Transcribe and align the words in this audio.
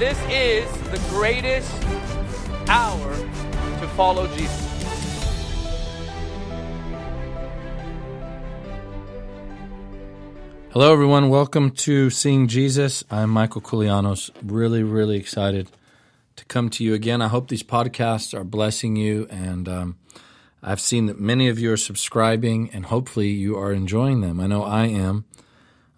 this 0.00 0.18
is 0.30 0.64
the 0.84 0.98
greatest 1.10 1.70
hour 2.68 3.14
to 3.80 3.86
follow 3.88 4.26
Jesus. 4.28 4.66
Hello, 10.70 10.90
everyone. 10.90 11.28
Welcome 11.28 11.72
to 11.72 12.08
Seeing 12.08 12.48
Jesus. 12.48 13.04
I'm 13.10 13.28
Michael 13.28 13.60
Koulianos. 13.60 14.30
Really, 14.42 14.82
really 14.82 15.18
excited 15.18 15.68
to 16.36 16.46
come 16.46 16.70
to 16.70 16.82
you 16.82 16.94
again. 16.94 17.20
I 17.20 17.28
hope 17.28 17.48
these 17.48 17.62
podcasts 17.62 18.32
are 18.32 18.42
blessing 18.42 18.96
you, 18.96 19.26
and 19.28 19.68
um, 19.68 19.98
I've 20.62 20.80
seen 20.80 21.06
that 21.06 21.20
many 21.20 21.50
of 21.50 21.58
you 21.58 21.72
are 21.72 21.76
subscribing, 21.76 22.70
and 22.72 22.86
hopefully 22.86 23.28
you 23.28 23.58
are 23.58 23.70
enjoying 23.70 24.22
them. 24.22 24.40
I 24.40 24.46
know 24.46 24.62
I 24.62 24.86
am. 24.86 25.26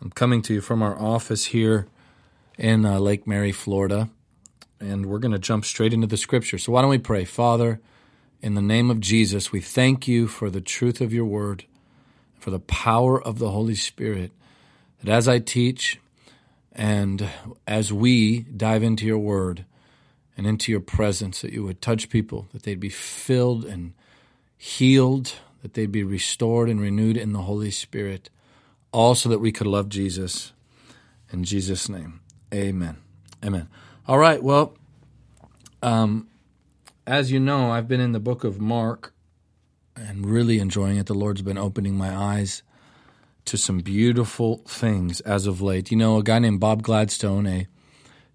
I'm 0.00 0.10
coming 0.10 0.42
to 0.42 0.54
you 0.54 0.60
from 0.60 0.82
our 0.82 0.98
office 0.98 1.44
here 1.44 1.86
in 2.62 2.86
uh, 2.86 3.00
Lake 3.00 3.26
Mary, 3.26 3.50
Florida, 3.50 4.08
and 4.80 5.06
we're 5.06 5.18
going 5.18 5.32
to 5.32 5.38
jump 5.38 5.64
straight 5.64 5.92
into 5.92 6.06
the 6.06 6.16
scripture. 6.16 6.58
So, 6.58 6.72
why 6.72 6.80
don't 6.80 6.90
we 6.90 6.98
pray? 6.98 7.24
Father, 7.24 7.80
in 8.40 8.54
the 8.54 8.62
name 8.62 8.88
of 8.88 9.00
Jesus, 9.00 9.50
we 9.50 9.60
thank 9.60 10.06
you 10.06 10.28
for 10.28 10.48
the 10.48 10.60
truth 10.60 11.00
of 11.00 11.12
your 11.12 11.24
word, 11.24 11.64
for 12.38 12.50
the 12.50 12.60
power 12.60 13.20
of 13.20 13.40
the 13.40 13.50
Holy 13.50 13.74
Spirit 13.74 14.30
that 15.02 15.12
as 15.12 15.26
I 15.26 15.40
teach 15.40 15.98
and 16.70 17.28
as 17.66 17.92
we 17.92 18.40
dive 18.40 18.84
into 18.84 19.06
your 19.06 19.18
word 19.18 19.64
and 20.36 20.46
into 20.46 20.70
your 20.70 20.80
presence, 20.80 21.40
that 21.42 21.52
you 21.52 21.64
would 21.64 21.82
touch 21.82 22.08
people, 22.08 22.46
that 22.52 22.62
they'd 22.62 22.80
be 22.80 22.88
filled 22.88 23.64
and 23.64 23.92
healed, 24.56 25.34
that 25.62 25.74
they'd 25.74 25.90
be 25.90 26.04
restored 26.04 26.70
and 26.70 26.80
renewed 26.80 27.16
in 27.16 27.32
the 27.32 27.42
Holy 27.42 27.72
Spirit, 27.72 28.30
all 28.92 29.16
so 29.16 29.28
that 29.28 29.40
we 29.40 29.50
could 29.50 29.66
love 29.66 29.88
Jesus. 29.88 30.52
In 31.32 31.44
Jesus' 31.44 31.88
name, 31.88 32.20
amen. 32.52 32.96
Amen. 33.44 33.68
All 34.06 34.18
right, 34.18 34.42
well, 34.42 34.76
um, 35.82 36.28
as 37.06 37.32
you 37.32 37.40
know, 37.40 37.70
I've 37.70 37.88
been 37.88 38.00
in 38.00 38.12
the 38.12 38.20
book 38.20 38.44
of 38.44 38.60
Mark 38.60 39.12
and 39.96 40.26
really 40.26 40.58
enjoying 40.58 40.96
it. 40.96 41.06
The 41.06 41.14
Lord's 41.14 41.42
been 41.42 41.58
opening 41.58 41.94
my 41.96 42.14
eyes 42.14 42.62
to 43.44 43.56
some 43.56 43.80
beautiful 43.80 44.58
things 44.66 45.20
as 45.22 45.46
of 45.46 45.60
late. 45.60 45.90
You 45.90 45.96
know, 45.96 46.18
a 46.18 46.22
guy 46.22 46.38
named 46.38 46.60
Bob 46.60 46.82
Gladstone, 46.82 47.46
a 47.46 47.66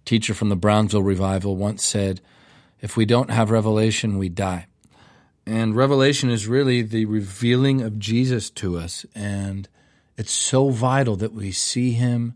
teacher 0.06 0.34
from 0.34 0.50
the 0.50 0.56
Brownsville 0.56 1.04
Revival, 1.04 1.56
once 1.56 1.84
said, 1.84 2.22
If 2.82 2.98
we 2.98 3.06
don't 3.06 3.32
have 3.32 3.52
revelation, 3.52 4.18
we 4.18 4.30
die. 4.30 4.68
And 5.46 5.76
revelation 5.76 6.30
is 6.30 6.48
really 6.48 6.82
the 6.82 7.06
revealing 7.06 7.82
of 7.82 8.00
Jesus 8.00 8.50
to 8.52 8.78
us. 8.78 9.06
And 9.16 9.70
it's 10.18 10.32
so 10.32 10.70
vital 10.70 11.16
that 11.16 11.34
we 11.34 11.52
see 11.52 11.92
him 11.94 12.36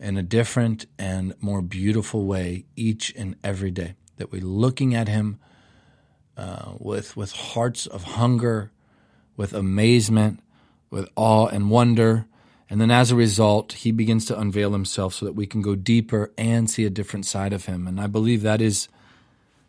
in 0.00 0.16
a 0.16 0.22
different 0.22 0.86
and 0.98 1.34
more 1.40 1.62
beautiful 1.62 2.24
way 2.24 2.64
each 2.76 3.12
and 3.16 3.36
every 3.42 3.70
day. 3.70 3.94
That 4.16 4.32
we're 4.32 4.42
looking 4.42 4.94
at 4.94 5.08
him 5.08 5.38
uh, 6.36 6.72
with, 6.78 7.16
with 7.16 7.32
hearts 7.32 7.86
of 7.86 8.04
hunger, 8.04 8.70
with 9.36 9.52
amazement, 9.52 10.40
with 10.90 11.08
awe 11.16 11.46
and 11.46 11.70
wonder. 11.70 12.26
And 12.70 12.80
then 12.80 12.90
as 12.90 13.10
a 13.10 13.16
result, 13.16 13.72
he 13.72 13.92
begins 13.92 14.26
to 14.26 14.38
unveil 14.38 14.72
himself 14.72 15.14
so 15.14 15.26
that 15.26 15.32
we 15.32 15.46
can 15.46 15.62
go 15.62 15.74
deeper 15.74 16.32
and 16.36 16.70
see 16.70 16.84
a 16.84 16.90
different 16.90 17.26
side 17.26 17.52
of 17.52 17.64
him. 17.64 17.86
And 17.86 18.00
I 18.00 18.06
believe 18.06 18.42
that 18.42 18.60
is 18.60 18.88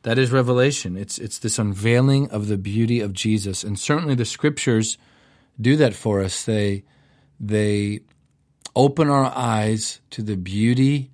that 0.04 0.18
is 0.18 0.32
revelation. 0.32 0.96
It's 0.96 1.18
it's 1.18 1.40
this 1.40 1.60
unveiling 1.60 2.30
of 2.30 2.48
the 2.48 2.58
beauty 2.58 3.00
of 3.00 3.14
Jesus. 3.14 3.64
And 3.64 3.78
certainly 3.80 4.16
the 4.16 4.26
scriptures 4.26 4.98
do 5.60 5.76
that 5.76 5.94
for 5.94 6.22
us. 6.22 6.44
They 6.44 6.84
they 7.40 8.02
open 8.76 9.10
our 9.10 9.32
eyes 9.36 10.00
to 10.12 10.22
the 10.22 10.38
beauty, 10.38 11.12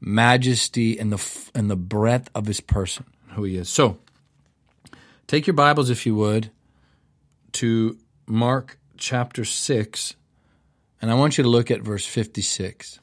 majesty 0.00 0.98
and 0.98 1.12
the 1.12 1.50
and 1.54 1.70
the 1.70 1.76
breadth 1.76 2.28
of 2.34 2.46
his 2.46 2.60
person, 2.60 3.04
who 3.30 3.44
he 3.44 3.56
is. 3.56 3.68
So, 3.68 3.98
take 5.26 5.46
your 5.46 5.54
Bibles 5.54 5.90
if 5.90 6.06
you 6.06 6.14
would 6.16 6.50
to 7.52 7.98
Mark 8.26 8.78
chapter 8.96 9.44
6, 9.44 10.14
and 11.00 11.10
I 11.10 11.14
want 11.14 11.38
you 11.38 11.44
to 11.44 11.50
look 11.50 11.70
at 11.70 11.82
verse 11.82 12.06
56. 12.06 12.98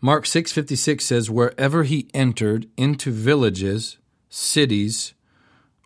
Mark 0.00 0.26
6:56 0.26 1.04
says 1.04 1.28
wherever 1.28 1.82
he 1.82 2.08
entered 2.14 2.68
into 2.76 3.10
villages, 3.10 3.98
cities, 4.28 5.14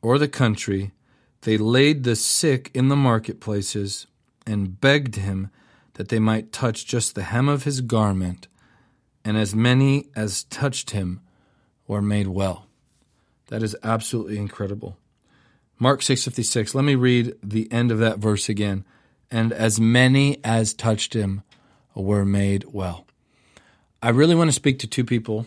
or 0.03 0.19
the 0.19 0.29
country, 0.29 0.93
they 1.43 1.57
laid 1.57 2.05
the 2.05 2.15
sick 2.15 2.71
in 2.75 2.89
the 2.89 2.97
marketplaces 2.97 4.07
and 4.47 4.81
begged 4.81 5.17
him 5.17 5.51
that 5.95 6.09
they 6.09 6.19
might 6.19 6.53
touch 6.53 6.87
just 6.87 7.15
the 7.15 7.25
hem 7.25 7.49
of 7.49 7.65
his 7.65 7.81
garment, 7.81 8.49
and 9.25 9.37
as 9.37 9.55
many 9.55 10.09
as 10.17 10.45
touched 10.45 10.91
him 10.91 11.21
were 11.87 12.03
made 12.03 12.27
well. 12.27 12.67
That 13.49 13.63
is 13.63 13.77
absolutely 13.83 14.39
incredible. 14.39 14.97
Mark 15.79 16.01
6:56. 16.01 16.75
Let 16.75 16.85
me 16.85 16.95
read 16.95 17.35
the 17.43 17.71
end 17.73 17.91
of 17.91 17.99
that 17.99 18.19
verse 18.19 18.49
again. 18.49 18.85
And 19.31 19.53
as 19.53 19.81
many 19.81 20.39
as 20.45 20.75
touched 20.75 21.15
him 21.15 21.43
were 21.95 22.25
made 22.25 22.65
well. 22.73 23.07
I 24.03 24.11
really 24.11 24.35
want 24.35 24.49
to 24.49 24.53
speak 24.53 24.79
to 24.81 24.87
two 24.87 25.05
people 25.05 25.47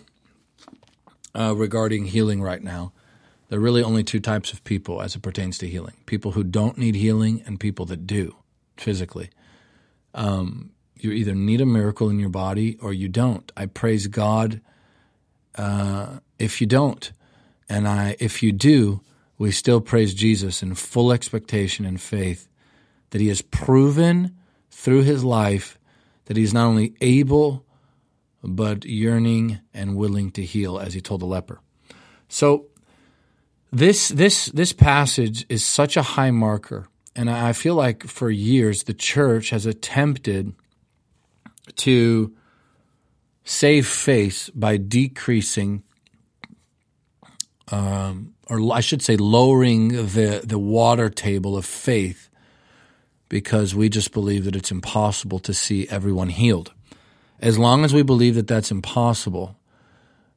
uh, 1.34 1.53
regarding 1.55 2.05
healing 2.05 2.41
right 2.41 2.63
now. 2.63 2.94
There 3.50 3.59
are 3.59 3.61
really 3.61 3.84
only 3.84 4.03
two 4.03 4.19
types 4.19 4.53
of 4.53 4.63
people 4.63 5.01
as 5.01 5.16
it 5.16 5.22
pertains 5.22 5.57
to 5.59 5.67
healing 5.67 5.95
people 6.05 6.31
who 6.31 6.44
don't 6.44 6.78
need 6.78 6.95
healing 6.95 7.44
and 7.45 7.59
people 7.59 7.85
that 7.85 8.07
do 8.07 8.35
physically. 8.77 9.29
Um, 10.13 10.71
you 10.95 11.11
either 11.11 11.35
need 11.35 11.61
a 11.61 11.65
miracle 11.65 12.09
in 12.09 12.19
your 12.19 12.29
body 12.29 12.77
or 12.81 12.93
you 12.93 13.09
don't. 13.09 13.51
I 13.55 13.65
praise 13.65 14.07
God 14.07 14.61
uh, 15.55 16.19
if 16.39 16.61
you 16.61 16.67
don't. 16.67 17.11
And 17.67 17.87
I, 17.87 18.15
if 18.19 18.41
you 18.43 18.51
do, 18.51 19.01
we 19.37 19.51
still 19.51 19.81
praise 19.81 20.13
Jesus 20.13 20.63
in 20.63 20.75
full 20.75 21.11
expectation 21.11 21.85
and 21.85 21.99
faith 21.99 22.47
that 23.09 23.21
he 23.21 23.27
has 23.27 23.41
proven 23.41 24.35
through 24.69 25.03
his 25.03 25.23
life 25.23 25.77
that 26.25 26.37
he's 26.37 26.53
not 26.53 26.65
only 26.65 26.95
able, 27.01 27.65
but 28.43 28.85
yearning 28.85 29.59
and 29.73 29.95
willing 29.95 30.31
to 30.31 30.43
heal, 30.43 30.79
as 30.79 30.93
he 30.93 31.01
told 31.01 31.21
the 31.21 31.25
leper. 31.25 31.59
So, 32.27 32.67
this, 33.71 34.09
this, 34.09 34.45
this 34.47 34.73
passage 34.73 35.45
is 35.49 35.65
such 35.65 35.97
a 35.97 36.01
high 36.01 36.31
marker. 36.31 36.87
And 37.15 37.29
I 37.29 37.53
feel 37.53 37.75
like 37.75 38.05
for 38.05 38.29
years 38.29 38.83
the 38.83 38.93
church 38.93 39.49
has 39.51 39.65
attempted 39.65 40.53
to 41.77 42.33
save 43.43 43.87
face 43.87 44.49
by 44.49 44.77
decreasing 44.77 45.83
um, 47.71 48.35
or 48.47 48.73
I 48.73 48.81
should 48.81 49.01
say, 49.01 49.17
lowering 49.17 49.89
the, 49.89 50.41
the 50.43 50.59
water 50.59 51.09
table 51.09 51.57
of 51.57 51.65
faith 51.65 52.29
because 53.27 53.73
we 53.73 53.89
just 53.89 54.11
believe 54.11 54.45
that 54.45 54.55
it's 54.55 54.71
impossible 54.71 55.39
to 55.39 55.53
see 55.53 55.87
everyone 55.89 56.29
healed. 56.29 56.73
As 57.39 57.57
long 57.57 57.83
as 57.83 57.93
we 57.93 58.03
believe 58.03 58.35
that 58.35 58.47
that's 58.47 58.71
impossible, 58.71 59.57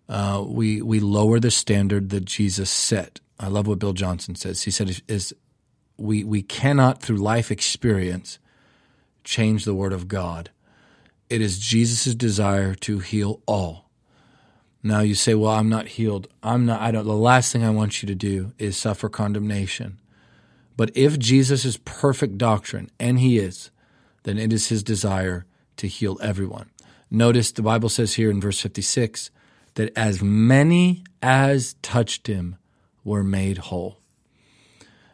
uh, 0.09 0.43
we, 0.47 0.81
we 0.81 1.01
lower 1.01 1.39
the 1.39 1.51
standard 1.51 2.09
that 2.11 2.25
Jesus 2.25 2.71
set. 2.71 3.21
I 3.39 3.49
love 3.49 3.67
what 3.67 3.79
Bill 3.79 3.93
Johnson 3.93 4.35
says. 4.35 4.63
He 4.63 4.71
said, 4.71 5.01
is, 5.07 5.35
we, 5.99 6.25
we 6.25 6.43
cannot, 6.43 7.03
through 7.03 7.17
life 7.17 7.51
experience, 7.51 8.39
change 9.25 9.65
the 9.65 9.75
Word 9.75 9.93
of 9.93 10.09
God. 10.09 10.51
It 11.29 11.43
is 11.43 11.59
Jesus' 11.59 12.15
desire 12.15 12.75
to 12.77 13.01
heal 13.01 13.43
all 13.47 13.89
now 14.83 15.01
you 15.01 15.15
say, 15.15 15.35
well, 15.35 15.53
I'm 15.53 15.69
not 15.69 15.89
healed. 15.89 16.29
I'm 16.43 16.65
not, 16.67 16.81
I 16.81 16.91
don't, 16.93 17.05
the 17.05 17.15
last 17.15 17.53
thing 17.53 17.65
I 17.65 17.71
want 17.71 18.03
you 18.03 18.07
to 18.07 18.15
do 18.15 18.53
is 18.59 18.77
suffer 18.77 19.09
condemnation. 19.09 19.99
But 20.77 20.91
if 20.97 21.19
Jesus 21.19 21.65
is 21.65 21.79
perfect 21.79 22.39
doctrine, 22.39 22.91
and 23.01 23.19
he 23.19 23.39
is, 23.39 23.71
then 24.23 24.39
it 24.39 24.53
is 24.53 24.69
his 24.69 24.83
desire 24.83 25.45
to 25.77 25.89
heal 25.89 26.19
everyone. 26.23 26.71
Notice 27.11 27.51
the 27.51 27.63
Bible 27.63 27.89
says 27.89 28.15
here 28.15 28.31
in 28.31 28.41
verse 28.41 28.61
56 28.61 29.31
that 29.75 29.97
as 29.97 30.23
many 30.23 31.05
as 31.23 31.75
touched 31.83 32.27
him 32.27 32.57
were 33.03 33.25
made 33.25 33.59
whole. 33.59 33.98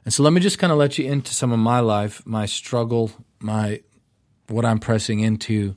And 0.05 0.13
so 0.13 0.23
let 0.23 0.33
me 0.33 0.41
just 0.41 0.59
kind 0.59 0.73
of 0.73 0.79
let 0.79 0.99
you 0.99 1.11
into 1.11 1.33
some 1.33 1.53
of 1.53 1.59
my 1.59 1.81
life, 1.81 2.25
my 2.27 2.47
struggle, 2.47 3.11
my 3.41 3.81
what 4.49 4.65
I'm 4.65 4.79
pressing 4.79 5.21
into, 5.21 5.77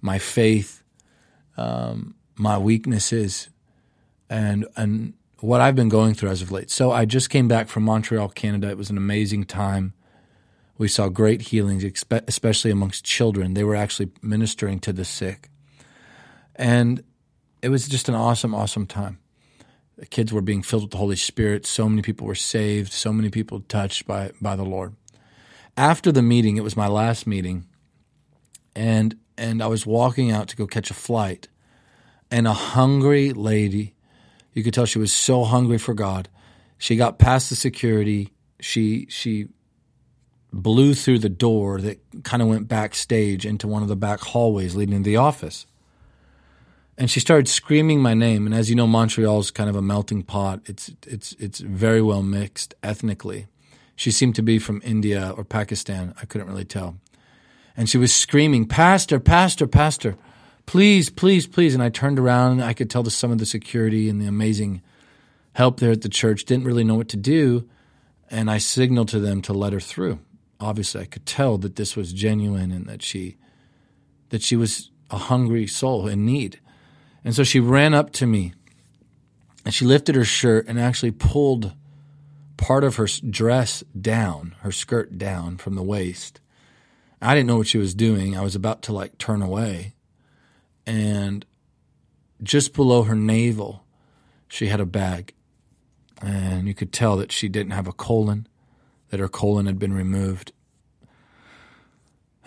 my 0.00 0.18
faith, 0.18 0.82
um, 1.56 2.14
my 2.36 2.56
weaknesses 2.56 3.48
and 4.30 4.66
and 4.76 5.12
what 5.40 5.60
I've 5.60 5.74
been 5.74 5.88
going 5.88 6.14
through 6.14 6.30
as 6.30 6.42
of 6.42 6.52
late. 6.52 6.70
So 6.70 6.92
I 6.92 7.04
just 7.04 7.30
came 7.30 7.48
back 7.48 7.68
from 7.68 7.82
Montreal, 7.84 8.28
Canada. 8.30 8.68
It 8.68 8.78
was 8.78 8.90
an 8.90 8.96
amazing 8.96 9.44
time. 9.44 9.94
We 10.76 10.88
saw 10.88 11.08
great 11.08 11.42
healings, 11.42 11.84
especially 12.10 12.70
amongst 12.70 13.04
children. 13.04 13.54
They 13.54 13.64
were 13.64 13.76
actually 13.76 14.10
ministering 14.22 14.80
to 14.80 14.92
the 14.92 15.04
sick. 15.04 15.50
And 16.56 17.02
it 17.62 17.68
was 17.68 17.88
just 17.88 18.08
an 18.08 18.14
awesome, 18.14 18.54
awesome 18.54 18.86
time. 18.86 19.18
The 20.00 20.06
kids 20.06 20.32
were 20.32 20.40
being 20.40 20.62
filled 20.62 20.84
with 20.84 20.90
the 20.92 20.96
Holy 20.96 21.14
Spirit. 21.14 21.66
So 21.66 21.86
many 21.86 22.00
people 22.00 22.26
were 22.26 22.34
saved. 22.34 22.90
So 22.90 23.12
many 23.12 23.28
people 23.28 23.60
touched 23.60 24.06
by, 24.06 24.32
by 24.40 24.56
the 24.56 24.64
Lord. 24.64 24.94
After 25.76 26.10
the 26.10 26.22
meeting, 26.22 26.56
it 26.56 26.64
was 26.64 26.74
my 26.74 26.88
last 26.88 27.26
meeting. 27.26 27.66
And 28.74 29.16
and 29.36 29.62
I 29.62 29.66
was 29.66 29.86
walking 29.86 30.30
out 30.30 30.48
to 30.48 30.56
go 30.56 30.66
catch 30.66 30.90
a 30.90 30.94
flight, 30.94 31.48
and 32.30 32.46
a 32.46 32.52
hungry 32.52 33.32
lady, 33.32 33.94
you 34.52 34.62
could 34.62 34.74
tell 34.74 34.84
she 34.84 34.98
was 34.98 35.12
so 35.12 35.44
hungry 35.44 35.78
for 35.78 35.94
God. 35.94 36.28
She 36.76 36.96
got 36.96 37.18
past 37.18 37.48
the 37.48 37.56
security. 37.56 38.32
She 38.60 39.06
she 39.08 39.48
blew 40.52 40.94
through 40.94 41.18
the 41.20 41.28
door 41.28 41.80
that 41.80 42.00
kind 42.22 42.42
of 42.42 42.48
went 42.48 42.68
backstage 42.68 43.46
into 43.46 43.68
one 43.68 43.82
of 43.82 43.88
the 43.88 43.96
back 43.96 44.20
hallways 44.20 44.74
leading 44.74 45.02
to 45.02 45.10
the 45.10 45.16
office. 45.16 45.66
And 47.00 47.10
she 47.10 47.18
started 47.18 47.48
screaming 47.48 48.02
my 48.02 48.12
name. 48.12 48.44
And 48.44 48.54
as 48.54 48.68
you 48.68 48.76
know, 48.76 48.86
Montreal 48.86 49.38
is 49.40 49.50
kind 49.50 49.70
of 49.70 49.74
a 49.74 49.80
melting 49.80 50.22
pot. 50.22 50.60
It's 50.66 50.92
it's 51.06 51.32
it's 51.38 51.60
very 51.60 52.02
well 52.02 52.22
mixed 52.22 52.74
ethnically. 52.82 53.46
She 53.96 54.10
seemed 54.10 54.34
to 54.34 54.42
be 54.42 54.58
from 54.58 54.82
India 54.84 55.32
or 55.34 55.42
Pakistan. 55.42 56.12
I 56.20 56.26
couldn't 56.26 56.46
really 56.46 56.66
tell. 56.66 56.98
And 57.74 57.88
she 57.88 57.96
was 57.96 58.14
screaming, 58.14 58.66
Pastor, 58.66 59.18
Pastor, 59.18 59.66
Pastor, 59.66 60.18
please, 60.66 61.08
please, 61.08 61.46
please. 61.46 61.72
And 61.72 61.82
I 61.82 61.88
turned 61.88 62.18
around. 62.18 62.62
I 62.62 62.74
could 62.74 62.90
tell 62.90 63.02
the, 63.02 63.10
some 63.10 63.32
of 63.32 63.38
the 63.38 63.46
security 63.46 64.10
and 64.10 64.20
the 64.20 64.26
amazing 64.26 64.82
help 65.54 65.80
there 65.80 65.92
at 65.92 66.02
the 66.02 66.08
church 66.10 66.44
didn't 66.44 66.66
really 66.66 66.84
know 66.84 66.96
what 66.96 67.08
to 67.08 67.16
do. 67.16 67.66
And 68.30 68.50
I 68.50 68.58
signaled 68.58 69.08
to 69.08 69.20
them 69.20 69.40
to 69.42 69.54
let 69.54 69.72
her 69.72 69.80
through 69.80 70.20
obviously 70.60 71.00
I 71.00 71.06
could 71.06 71.26
tell 71.26 71.58
that 71.58 71.76
this 71.76 71.96
was 71.96 72.12
genuine 72.12 72.70
and 72.70 72.86
that 72.86 73.02
she 73.02 73.36
that 74.28 74.42
she 74.42 74.54
was 74.56 74.90
a 75.10 75.16
hungry 75.16 75.66
soul 75.66 76.06
in 76.06 76.24
need. 76.24 76.60
And 77.24 77.34
so 77.34 77.44
she 77.44 77.60
ran 77.60 77.94
up 77.94 78.12
to 78.14 78.26
me 78.26 78.54
and 79.64 79.74
she 79.74 79.84
lifted 79.84 80.14
her 80.14 80.24
shirt 80.24 80.66
and 80.68 80.80
actually 80.80 81.10
pulled 81.10 81.74
part 82.56 82.84
of 82.84 82.96
her 82.96 83.06
dress 83.28 83.82
down, 83.98 84.54
her 84.60 84.72
skirt 84.72 85.18
down 85.18 85.56
from 85.56 85.74
the 85.74 85.82
waist. 85.82 86.40
I 87.22 87.34
didn't 87.34 87.48
know 87.48 87.58
what 87.58 87.66
she 87.66 87.78
was 87.78 87.94
doing. 87.94 88.36
I 88.36 88.42
was 88.42 88.54
about 88.54 88.82
to 88.82 88.92
like 88.92 89.18
turn 89.18 89.42
away. 89.42 89.94
And 90.86 91.44
just 92.42 92.72
below 92.74 93.02
her 93.02 93.14
navel, 93.14 93.84
she 94.48 94.68
had 94.68 94.80
a 94.80 94.86
bag. 94.86 95.34
And 96.22 96.66
you 96.66 96.74
could 96.74 96.92
tell 96.92 97.16
that 97.16 97.32
she 97.32 97.48
didn't 97.48 97.72
have 97.72 97.86
a 97.86 97.92
colon 97.92 98.46
that 99.10 99.20
her 99.20 99.28
colon 99.28 99.66
had 99.66 99.78
been 99.78 99.92
removed. 99.92 100.52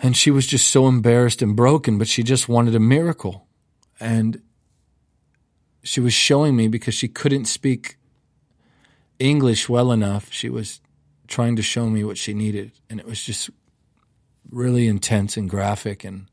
And 0.02 0.16
she 0.16 0.30
was 0.30 0.46
just 0.46 0.68
so 0.68 0.86
embarrassed 0.88 1.42
and 1.42 1.54
broken, 1.54 1.98
but 1.98 2.08
she 2.08 2.22
just 2.22 2.48
wanted 2.48 2.74
a 2.74 2.80
miracle. 2.80 3.46
And 4.00 4.42
she 5.84 6.00
was 6.00 6.12
showing 6.12 6.56
me 6.56 6.66
because 6.66 6.94
she 6.94 7.06
couldn't 7.06 7.44
speak 7.44 7.96
English 9.18 9.68
well 9.68 9.92
enough. 9.92 10.32
She 10.32 10.48
was 10.48 10.80
trying 11.28 11.54
to 11.56 11.62
show 11.62 11.88
me 11.88 12.02
what 12.02 12.18
she 12.18 12.34
needed. 12.34 12.72
And 12.90 12.98
it 12.98 13.06
was 13.06 13.22
just 13.22 13.50
really 14.50 14.88
intense 14.88 15.36
and 15.36 15.48
graphic. 15.48 16.02
And, 16.02 16.26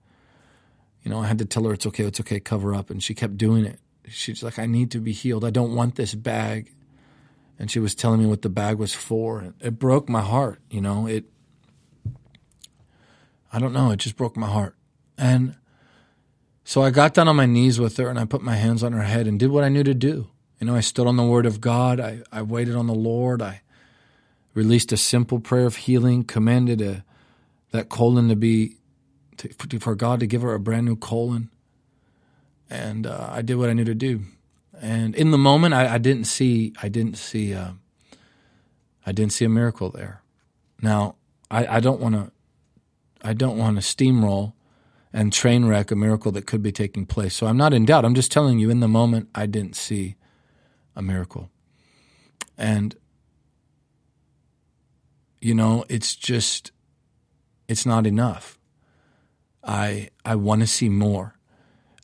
you 1.03 1.11
know, 1.11 1.19
I 1.19 1.27
had 1.27 1.37
to 1.39 1.45
tell 1.45 1.65
her 1.65 1.73
it's 1.73 1.85
okay, 1.85 2.05
it's 2.05 2.19
okay, 2.19 2.39
cover 2.39 2.73
up. 2.73 2.89
And 2.89 3.03
she 3.03 3.13
kept 3.13 3.37
doing 3.37 3.65
it. 3.65 3.79
She's 4.07 4.41
like, 4.41 4.57
I 4.57 4.65
need 4.65 4.89
to 4.91 4.99
be 4.99 5.11
healed. 5.11 5.45
I 5.45 5.51
don't 5.51 5.75
want 5.75 5.95
this 5.95 6.15
bag 6.15 6.73
and 7.61 7.69
she 7.69 7.77
was 7.77 7.93
telling 7.93 8.19
me 8.19 8.25
what 8.25 8.41
the 8.41 8.49
bag 8.49 8.79
was 8.79 8.95
for. 8.95 9.53
It 9.59 9.77
broke 9.77 10.09
my 10.09 10.21
heart, 10.21 10.59
you 10.71 10.81
know. 10.81 11.05
It 11.05 11.25
I 13.53 13.59
don't 13.59 13.71
know, 13.71 13.91
it 13.91 13.97
just 13.97 14.15
broke 14.15 14.35
my 14.35 14.47
heart. 14.47 14.75
And 15.15 15.55
so 16.71 16.81
I 16.81 16.89
got 16.89 17.13
down 17.13 17.27
on 17.27 17.35
my 17.35 17.45
knees 17.45 17.79
with 17.79 17.97
her 17.97 18.07
and 18.07 18.17
I 18.17 18.25
put 18.25 18.41
my 18.41 18.55
hands 18.55 18.83
on 18.83 18.93
her 18.93 19.03
head 19.03 19.27
and 19.27 19.37
did 19.37 19.51
what 19.51 19.63
I 19.63 19.69
knew 19.69 19.83
to 19.83 19.93
do. 19.93 20.29
You 20.59 20.67
know, 20.67 20.75
I 20.75 20.79
stood 20.79 21.05
on 21.07 21.17
the 21.17 21.23
word 21.23 21.45
of 21.45 21.59
God. 21.59 21.99
I, 21.99 22.21
I 22.31 22.43
waited 22.43 22.75
on 22.75 22.87
the 22.87 22.93
Lord. 22.93 23.41
I 23.41 23.61
released 24.53 24.91
a 24.91 24.97
simple 24.97 25.39
prayer 25.39 25.65
of 25.65 25.75
healing, 25.75 26.23
commanded 26.23 26.81
a, 26.81 27.03
that 27.71 27.89
colon 27.89 28.29
to 28.29 28.35
be, 28.35 28.77
to, 29.37 29.79
for 29.79 29.95
God 29.95 30.21
to 30.21 30.27
give 30.27 30.43
her 30.43 30.53
a 30.53 30.59
brand 30.59 30.85
new 30.85 30.95
colon. 30.95 31.49
And 32.69 33.05
uh, 33.05 33.29
I 33.31 33.41
did 33.41 33.55
what 33.55 33.69
I 33.69 33.73
knew 33.73 33.85
to 33.85 33.95
do 33.95 34.21
and 34.81 35.13
in 35.15 35.29
the 35.29 35.37
moment, 35.37 35.75
I, 35.75 35.93
I 35.93 35.97
didn't 35.99 36.23
see, 36.25 36.73
I 36.81 36.89
didn't 36.89 37.17
see, 37.17 37.53
uh, 37.53 37.71
I 39.05 39.11
didn't 39.11 39.33
see 39.33 39.45
a 39.45 39.49
miracle 39.49 39.91
there. 39.91 40.23
Now, 40.81 41.15
I, 41.51 41.79
don't 41.79 41.99
want 41.99 42.15
to, 42.15 42.31
I 43.21 43.33
don't 43.33 43.57
want 43.57 43.75
to 43.75 43.81
steamroll 43.81 44.53
and 45.13 45.33
train 45.33 45.65
wreck 45.65 45.91
a 45.91 45.95
miracle 45.95 46.31
that 46.31 46.45
could 46.45 46.61
be 46.61 46.71
taking 46.71 47.05
place. 47.05 47.35
So 47.35 47.47
I'm 47.47 47.57
not 47.57 47.73
in 47.73 47.85
doubt. 47.85 48.05
I'm 48.05 48.15
just 48.15 48.31
telling 48.31 48.59
you, 48.59 48.69
in 48.69 48.79
the 48.79 48.87
moment, 48.87 49.29
I 49.35 49.45
didn't 49.45 49.75
see 49.75 50.15
a 50.95 51.01
miracle, 51.01 51.49
and 52.57 52.95
you 55.41 55.55
know, 55.55 55.85
it's 55.89 56.15
just, 56.15 56.71
it's 57.67 57.85
not 57.85 58.05
enough. 58.05 58.59
I 59.63 60.09
I 60.25 60.35
want 60.35 60.61
to 60.61 60.67
see 60.67 60.89
more. 60.89 61.35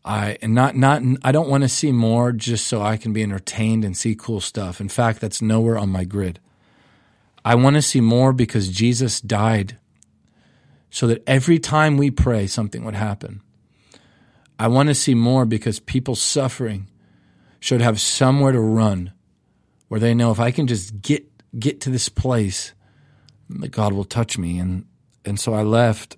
I 0.06 0.38
and 0.42 0.54
not 0.54 0.76
not 0.76 1.02
I 1.24 1.32
don't 1.32 1.50
want 1.50 1.64
to 1.64 1.70
see 1.70 1.92
more 1.92 2.32
just 2.32 2.68
so 2.68 2.82
I 2.82 2.98
can 2.98 3.14
be 3.14 3.24
entertained 3.24 3.84
and 3.84 3.98
see 3.98 4.16
cool 4.16 4.42
stuff. 4.42 4.80
In 4.80 4.90
fact, 4.90 5.22
that's 5.22 5.42
nowhere 5.42 5.78
on 5.78 5.90
my 5.90 6.04
grid. 6.04 6.40
I 7.44 7.56
want 7.56 7.76
to 7.76 7.82
see 7.82 8.02
more 8.02 8.34
because 8.34 8.70
Jesus 8.70 9.22
died 9.22 9.78
so 10.90 11.08
that 11.08 11.24
every 11.28 11.60
time 11.60 11.98
we 11.98 12.12
pray 12.12 12.48
something 12.48 12.84
would 12.84 12.96
happen. 12.96 13.42
I 14.60 14.68
want 14.68 14.90
to 14.90 14.96
see 14.96 15.14
more 15.14 15.46
because 15.46 15.80
people 15.80 16.16
suffering 16.16 16.88
should 17.60 17.82
have 17.82 18.00
somewhere 18.00 18.52
to 18.52 18.60
run 18.60 19.14
where 19.88 20.00
they 20.00 20.14
know 20.14 20.32
if 20.32 20.40
I 20.40 20.52
can 20.52 20.68
just 20.68 21.02
get 21.02 21.26
get 21.58 21.82
to 21.82 21.90
this 21.90 22.10
place 22.10 22.74
that 23.50 23.70
God 23.70 23.94
will 23.94 24.04
touch 24.04 24.38
me 24.38 24.60
and 24.60 24.86
and 25.26 25.40
so 25.40 25.54
I 25.54 25.62
left 25.62 26.18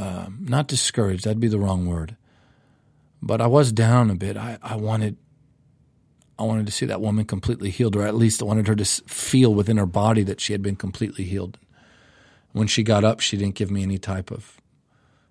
um, 0.00 0.46
not 0.48 0.66
discouraged, 0.66 1.24
that'd 1.24 1.40
be 1.40 1.48
the 1.48 1.58
wrong 1.58 1.86
word. 1.86 2.16
But 3.20 3.42
I 3.42 3.48
was 3.48 3.70
down 3.70 4.08
a 4.10 4.14
bit. 4.14 4.38
I, 4.38 4.56
I 4.62 4.76
wanted 4.76 5.18
I 6.40 6.44
wanted 6.44 6.66
to 6.66 6.72
see 6.72 6.86
that 6.86 7.00
woman 7.00 7.24
completely 7.24 7.70
healed, 7.70 7.94
or 7.96 8.06
at 8.06 8.14
least 8.14 8.42
I 8.42 8.46
wanted 8.46 8.66
her 8.66 8.74
to 8.76 8.84
feel 8.84 9.54
within 9.54 9.76
her 9.76 9.86
body 9.86 10.22
that 10.24 10.40
she 10.40 10.52
had 10.52 10.62
been 10.62 10.76
completely 10.76 11.24
healed. 11.24 11.58
When 12.52 12.66
she 12.66 12.82
got 12.82 13.04
up, 13.04 13.20
she 13.20 13.36
didn't 13.36 13.54
give 13.54 13.70
me 13.70 13.82
any 13.82 13.98
type 13.98 14.30
of, 14.30 14.60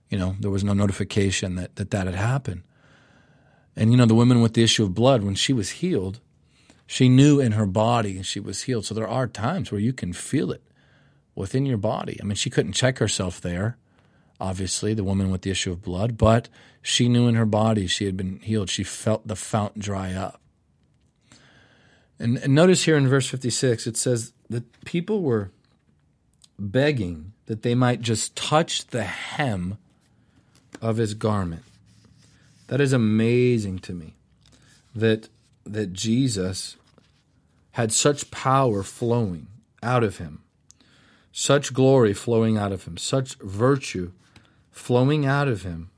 you 0.10 0.18
know, 0.18 0.36
there 0.40 0.52
was 0.52 0.64
no 0.64 0.74
notification 0.74 1.56
that 1.56 1.76
that, 1.76 1.92
that 1.92 2.06
had 2.06 2.16
happened. 2.16 2.64
And, 3.76 3.92
you 3.92 3.98
know, 3.98 4.06
the 4.06 4.16
woman 4.16 4.42
with 4.42 4.54
the 4.54 4.64
issue 4.64 4.84
of 4.84 4.94
blood, 4.94 5.24
when 5.24 5.36
she 5.36 5.52
was 5.52 5.70
healed, 5.72 6.20
she 6.86 7.10
knew 7.10 7.40
in 7.40 7.54
her 7.54 7.66
body 7.66 8.22
she 8.22 8.40
was 8.40 8.64
healed. 8.64 8.86
So 8.86 8.94
there 8.94 9.08
are 9.08 9.28
times 9.28 9.72
where 9.72 9.82
you 9.82 9.94
can 9.94 10.14
feel 10.14 10.52
it 10.52 10.64
within 11.36 11.66
your 11.66 11.78
body. 11.78 12.18
I 12.22 12.26
mean, 12.26 12.36
she 12.36 12.50
couldn't 12.50 12.74
check 12.74 13.00
herself 13.00 13.42
there 13.42 13.78
obviously, 14.40 14.94
the 14.94 15.04
woman 15.04 15.31
with 15.31 15.42
the 15.42 15.52
issue 15.52 15.72
of 15.72 15.81
blood, 15.81 16.18
but 16.18 16.50
she 16.81 17.10
knew 17.10 17.28
in 17.28 17.36
her 17.36 17.45
body 17.45 17.88
she 17.88 18.06
had 18.06 18.16
been 18.16 18.40
healed. 18.40 18.69
She 18.69 18.83
felt 18.83 19.28
the 19.28 19.36
fount 19.36 19.80
dry 19.80 20.14
up. 20.14 20.42
And, 22.19 22.38
and 22.38 22.54
notice 22.54 22.83
here 22.83 22.97
in 22.97 23.07
verse 23.07 23.28
56, 23.28 23.88
it 23.88 23.97
says 23.97 24.33
that 24.49 24.85
people 24.85 25.21
were 25.21 25.52
begging 26.57 27.33
that 27.45 27.61
they 27.61 27.73
might 27.73 28.02
just 28.02 28.35
touch 28.35 28.88
the 28.88 29.04
hem 29.04 29.78
of 30.81 30.97
his 30.97 31.14
garment. 31.14 31.64
That 32.68 32.81
is 32.81 32.94
amazing 32.94 33.80
to 33.80 33.94
me 33.94 34.16
that 34.94 35.30
that 35.66 35.94
Jesus 35.94 36.78
had 37.71 37.92
such 37.92 38.31
power 38.31 38.83
flowing 38.83 39.47
out 39.81 40.04
of 40.04 40.18
him, 40.18 40.44
such 41.31 41.73
glory 41.73 42.14
flowing 42.14 42.57
out 42.57 42.71
of 42.71 42.85
him, 42.85 42.97
such 42.97 43.35
virtue 43.35 44.11
flowing 44.71 45.26
out 45.26 45.47
of 45.47 45.64
him 45.64 45.90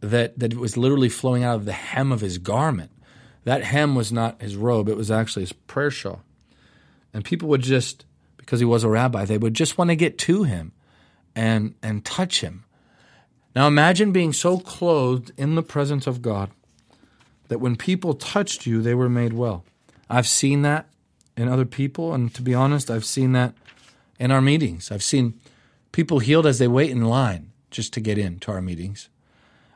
that, 0.00 0.38
that 0.38 0.52
it 0.52 0.58
was 0.58 0.76
literally 0.76 1.08
flowing 1.08 1.44
out 1.44 1.56
of 1.56 1.64
the 1.64 1.72
hem 1.72 2.10
of 2.12 2.20
his 2.20 2.38
garment. 2.38 2.90
That 3.44 3.64
hem 3.64 3.94
was 3.94 4.12
not 4.12 4.40
his 4.40 4.56
robe, 4.56 4.88
it 4.88 4.96
was 4.96 5.10
actually 5.10 5.42
his 5.42 5.52
prayer 5.52 5.90
shawl. 5.90 6.22
And 7.12 7.24
people 7.24 7.48
would 7.48 7.62
just, 7.62 8.04
because 8.36 8.60
he 8.60 8.66
was 8.66 8.84
a 8.84 8.88
rabbi, 8.88 9.24
they 9.24 9.38
would 9.38 9.54
just 9.54 9.76
want 9.76 9.90
to 9.90 9.96
get 9.96 10.18
to 10.18 10.44
him 10.44 10.72
and, 11.34 11.74
and 11.82 12.04
touch 12.04 12.40
him. 12.40 12.64
Now 13.54 13.66
imagine 13.66 14.12
being 14.12 14.32
so 14.32 14.58
clothed 14.58 15.32
in 15.36 15.54
the 15.54 15.62
presence 15.62 16.06
of 16.06 16.22
God 16.22 16.50
that 17.48 17.58
when 17.58 17.76
people 17.76 18.14
touched 18.14 18.64
you, 18.64 18.80
they 18.80 18.94
were 18.94 19.10
made 19.10 19.34
well. 19.34 19.64
I've 20.08 20.26
seen 20.26 20.62
that 20.62 20.88
in 21.36 21.48
other 21.48 21.64
people, 21.64 22.14
and 22.14 22.32
to 22.34 22.42
be 22.42 22.54
honest, 22.54 22.90
I've 22.90 23.04
seen 23.04 23.32
that 23.32 23.54
in 24.18 24.30
our 24.30 24.40
meetings. 24.40 24.90
I've 24.90 25.02
seen 25.02 25.38
people 25.90 26.18
healed 26.18 26.46
as 26.46 26.58
they 26.58 26.68
wait 26.68 26.90
in 26.90 27.04
line 27.04 27.52
just 27.70 27.92
to 27.94 28.00
get 28.00 28.18
into 28.18 28.50
our 28.50 28.62
meetings. 28.62 29.08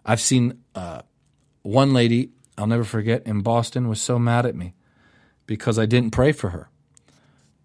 I've 0.04 0.20
seen 0.20 0.62
uh, 0.74 1.02
one 1.62 1.92
lady, 1.92 2.30
I'll 2.58 2.66
never 2.66 2.84
forget, 2.84 3.26
in 3.26 3.42
Boston 3.42 3.88
was 3.88 4.00
so 4.00 4.18
mad 4.18 4.46
at 4.46 4.54
me 4.54 4.74
because 5.46 5.78
I 5.78 5.86
didn't 5.86 6.10
pray 6.10 6.32
for 6.32 6.50
her. 6.50 6.68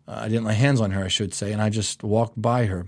Uh, 0.07 0.21
I 0.23 0.27
didn't 0.27 0.45
lay 0.45 0.55
hands 0.55 0.81
on 0.81 0.91
her, 0.91 1.03
I 1.03 1.07
should 1.07 1.33
say, 1.33 1.51
and 1.51 1.61
I 1.61 1.69
just 1.69 2.03
walked 2.03 2.41
by 2.41 2.65
her. 2.65 2.87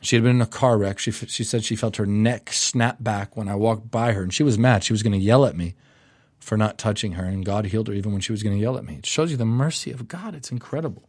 She 0.00 0.16
had 0.16 0.22
been 0.22 0.36
in 0.36 0.42
a 0.42 0.46
car 0.46 0.78
wreck. 0.78 0.98
She, 0.98 1.10
she 1.10 1.44
said 1.44 1.64
she 1.64 1.76
felt 1.76 1.96
her 1.96 2.06
neck 2.06 2.52
snap 2.52 2.96
back 3.00 3.36
when 3.36 3.48
I 3.48 3.54
walked 3.54 3.90
by 3.90 4.12
her, 4.12 4.22
and 4.22 4.32
she 4.32 4.42
was 4.42 4.58
mad. 4.58 4.84
She 4.84 4.92
was 4.92 5.02
going 5.02 5.12
to 5.12 5.18
yell 5.18 5.44
at 5.44 5.56
me 5.56 5.74
for 6.38 6.56
not 6.56 6.78
touching 6.78 7.12
her, 7.12 7.24
and 7.24 7.44
God 7.44 7.66
healed 7.66 7.88
her 7.88 7.94
even 7.94 8.12
when 8.12 8.20
she 8.20 8.32
was 8.32 8.42
going 8.42 8.56
to 8.56 8.62
yell 8.62 8.76
at 8.76 8.84
me. 8.84 8.96
It 8.96 9.06
shows 9.06 9.30
you 9.30 9.36
the 9.36 9.44
mercy 9.44 9.90
of 9.90 10.08
God. 10.08 10.34
It's 10.34 10.52
incredible. 10.52 11.08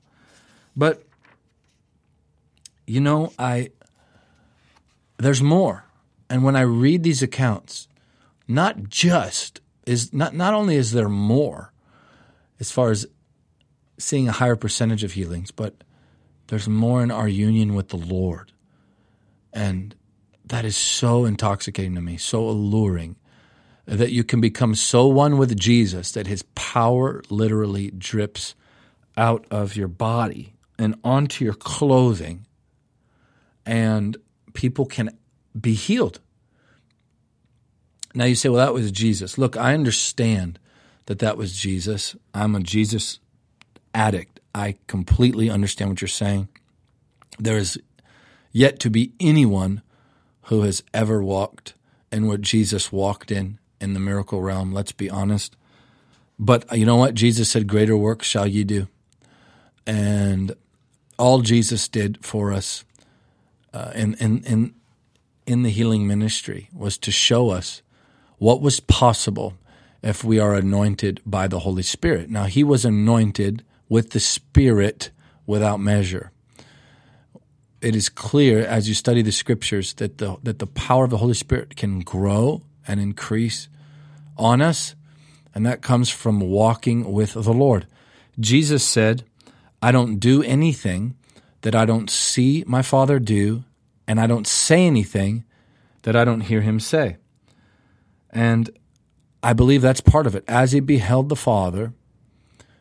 But, 0.76 1.04
you 2.88 3.00
know, 3.00 3.32
I 3.38 3.72
there's 5.18 5.42
more. 5.42 5.84
And 6.30 6.44
when 6.44 6.56
I 6.56 6.62
read 6.62 7.04
these 7.04 7.22
accounts, 7.22 7.88
not 8.48 8.84
just 8.86 9.62
is 9.90 10.14
not 10.14 10.36
not 10.36 10.54
only 10.54 10.76
is 10.76 10.92
there 10.92 11.10
more 11.10 11.74
as 12.60 12.72
far 12.72 12.92
as 12.92 13.08
seeing 13.98 14.30
a 14.30 14.34
higher 14.34 14.56
percentage 14.56 15.04
of 15.04 15.14
healings, 15.14 15.52
but 15.52 15.84
there's 16.48 16.70
more 16.70 17.04
in 17.04 17.12
our 17.12 17.28
union 17.28 17.74
with 17.74 17.90
the 17.90 17.98
Lord. 17.98 18.52
And 19.52 19.96
that 20.46 20.66
is 20.66 20.78
so 20.78 21.26
intoxicating 21.26 21.96
to 21.96 22.02
me, 22.02 22.18
so 22.18 22.48
alluring 22.48 23.16
that 23.86 24.12
you 24.12 24.24
can 24.24 24.40
become 24.40 24.76
so 24.76 25.08
one 25.08 25.38
with 25.38 25.58
Jesus 25.58 26.12
that 26.12 26.28
his 26.28 26.44
power 26.54 27.24
literally 27.30 27.90
drips 27.92 28.54
out 29.18 29.46
of 29.50 29.76
your 29.76 29.88
body 29.88 30.54
and 30.78 30.96
onto 31.04 31.44
your 31.44 31.56
clothing, 31.56 32.46
and 33.66 34.16
people 34.54 34.86
can 34.86 35.18
be 35.60 35.74
healed. 35.74 36.20
Now 38.14 38.26
you 38.26 38.36
say, 38.36 38.50
well, 38.50 38.66
that 38.66 38.74
was 38.74 38.92
Jesus. 38.92 39.38
Look, 39.38 39.56
I 39.58 39.74
understand 39.74 40.60
that 41.06 41.20
that 41.20 41.38
was 41.38 41.58
Jesus. 41.58 42.16
I'm 42.34 42.56
a 42.56 42.60
Jesus 42.60 43.20
addict. 43.94 44.40
I 44.54 44.76
completely 44.88 45.50
understand 45.50 45.92
what 45.92 46.02
you're 46.02 46.08
saying. 46.08 46.50
There 47.38 47.58
is 47.58 47.80
yet 48.52 48.80
to 48.80 48.90
be 48.90 49.14
anyone 49.20 49.82
who 50.44 50.64
has 50.64 50.84
ever 50.94 51.24
walked 51.24 51.76
in 52.12 52.28
what 52.28 52.42
Jesus 52.42 52.92
walked 52.92 53.32
in 53.32 53.60
in 53.80 53.94
the 53.94 54.00
miracle 54.00 54.42
realm. 54.42 54.74
Let's 54.74 54.92
be 54.92 55.10
honest. 55.10 55.56
But 56.38 56.66
you 56.78 56.86
know 56.86 56.96
what? 56.96 57.14
Jesus 57.14 57.50
said, 57.50 57.68
Greater 57.68 57.98
works 57.98 58.28
shall 58.28 58.48
ye 58.48 58.64
do. 58.64 58.88
And 59.86 60.54
all 61.18 61.42
Jesus 61.42 61.88
did 61.88 62.24
for 62.26 62.54
us 62.54 62.86
uh, 63.74 63.92
in, 63.94 64.16
in, 64.16 64.44
in, 64.46 64.74
in 65.46 65.64
the 65.64 65.70
healing 65.70 66.08
ministry 66.08 66.70
was 66.74 66.98
to 67.00 67.12
show 67.12 67.50
us 67.50 67.82
what 68.40 68.62
was 68.62 68.80
possible 68.80 69.54
if 70.02 70.24
we 70.24 70.40
are 70.40 70.56
anointed 70.56 71.22
by 71.26 71.48
the 71.48 71.60
Holy 71.60 71.84
Spirit. 71.84 72.30
Now, 72.30 72.46
he 72.46 72.64
was 72.64 72.86
anointed 72.86 73.64
with 73.88 74.12
the 74.12 74.20
Spirit 74.20 75.12
without 75.46 75.80
measure. 75.80 76.32
It 77.82 77.96
is 77.96 78.10
clear 78.10 78.66
as 78.66 78.88
you 78.88 78.94
study 78.94 79.22
the 79.22 79.32
scriptures 79.32 79.94
that 79.96 80.18
the, 80.18 80.38
that 80.44 80.60
the 80.60 80.68
power 80.68 81.04
of 81.04 81.10
the 81.10 81.18
Holy 81.18 81.34
Spirit 81.34 81.76
can 81.76 82.00
grow 82.00 82.64
and 82.88 83.00
increase 83.00 83.68
on 84.38 84.62
us, 84.62 84.96
and 85.54 85.66
that 85.66 85.82
comes 85.82 86.10
from 86.10 86.40
walking 86.40 87.12
with 87.12 87.34
the 87.34 87.54
Lord. 87.54 87.88
Jesus 88.40 88.84
said, 88.84 89.24
I 89.82 89.92
don't 89.92 90.18
do 90.18 90.44
anything 90.44 91.16
that 91.62 91.76
I 91.76 91.86
don't 91.86 92.10
see 92.10 92.64
my 92.68 92.82
Father 92.82 93.20
do, 93.20 93.64
and 94.08 94.20
I 94.20 94.28
don't 94.28 94.48
say 94.48 94.86
anything 94.86 95.44
that 96.04 96.16
I 96.16 96.24
don't 96.24 96.42
hear 96.42 96.62
him 96.62 96.80
say. 96.80 97.18
And 98.32 98.70
I 99.42 99.54
believe 99.54 99.82
that's 99.82 100.02
part 100.02 100.28
of 100.28 100.36
it. 100.36 100.44
As 100.48 100.72
he 100.72 100.80
beheld 100.80 101.30
the 101.30 101.36
Father, 101.36 101.94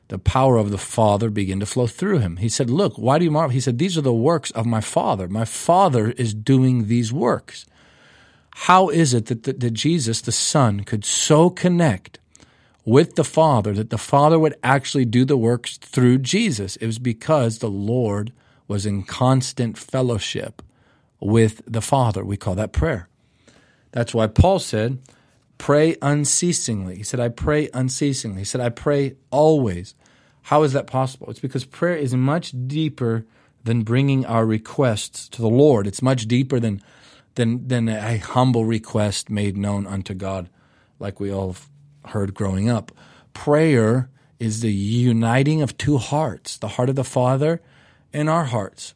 the 0.09 0.19
power 0.19 0.57
of 0.57 0.71
the 0.71 0.79
Father 0.79 1.31
began 1.31 1.61
to 1.61 1.67
flow 1.67 1.87
through 1.87 2.19
him. 2.19 2.39
He 2.39 2.49
said, 2.49 2.71
Look, 2.71 2.95
why 2.97 3.19
do 3.19 3.25
you 3.25 3.31
marvel? 3.31 3.51
He 3.51 3.61
said, 3.61 3.79
These 3.79 3.97
are 3.97 4.03
the 4.03 4.13
works 4.13 4.51
of 4.53 4.67
my 4.67 4.81
Father. 4.81 5.29
My 5.29 5.45
Father 5.45 6.11
is 6.13 6.35
doing 6.35 6.89
these 6.89 7.13
works. 7.13 7.67
How 8.63 8.89
is 8.89 9.15
it 9.15 9.27
that, 9.27 9.45
that, 9.45 9.61
that 9.61 9.71
Jesus, 9.73 10.21
the 10.21 10.33
Son, 10.33 10.81
could 10.81 11.05
so 11.05 11.51
connect 11.51 12.19
with 12.85 13.15
the 13.15 13.25
Father 13.25 13.73
that 13.75 13.91
the 13.91 13.99
Father 13.99 14.39
would 14.39 14.57
actually 14.65 15.05
do 15.05 15.25
the 15.25 15.37
works 15.37 15.77
through 15.77 16.19
Jesus? 16.19 16.77
It 16.77 16.87
was 16.87 16.99
because 16.99 17.59
the 17.59 17.71
Lord 17.71 18.33
was 18.67 18.85
in 18.85 19.03
constant 19.03 19.79
fellowship 19.79 20.63
with 21.21 21.63
the 21.67 21.83
Father. 21.83 22.25
We 22.25 22.37
call 22.37 22.55
that 22.57 22.73
prayer. 22.73 23.09
That's 23.93 24.15
why 24.15 24.27
Paul 24.27 24.59
said, 24.59 24.99
Pray 25.59 25.97
unceasingly. 26.01 26.97
He 26.97 27.03
said, 27.03 27.21
I 27.21 27.29
pray 27.29 27.69
unceasingly. 27.75 28.41
He 28.41 28.45
said, 28.45 28.61
I 28.61 28.69
pray 28.69 29.17
always. 29.31 29.95
How 30.43 30.63
is 30.63 30.73
that 30.73 30.87
possible? 30.87 31.29
It's 31.31 31.41
because 31.41 31.65
prayer 31.65 31.97
is 31.97 32.15
much 32.15 32.55
deeper 32.67 33.27
than 33.65 33.83
bringing 33.83 34.25
our 34.25 34.47
requests 34.47 35.29
to 35.29 35.43
the 35.43 35.49
Lord. 35.49 35.87
It's 35.87 36.01
much 36.01 36.27
deeper 36.27 36.59
than, 36.59 36.81
than, 37.35 37.69
than 37.69 37.89
a 37.89 38.19
humble 38.19 38.65
request 38.65 39.29
made 39.29 39.57
known 39.57 39.87
unto 39.87 40.15
God, 40.15 40.49
like 40.99 41.21
we 41.21 41.33
all 41.33 41.57
heard 42.07 42.35
growing 42.35 42.71
up. 42.71 42.93
Prayer 43.35 44.09
is 44.39 44.61
the 44.61 44.73
uniting 44.73 45.61
of 45.61 45.77
two 45.77 45.99
hearts, 45.99 46.57
the 46.57 46.69
heart 46.69 46.89
of 46.89 46.97
the 46.97 47.05
Father 47.05 47.61
and 48.13 48.31
our 48.31 48.45
hearts. 48.45 48.95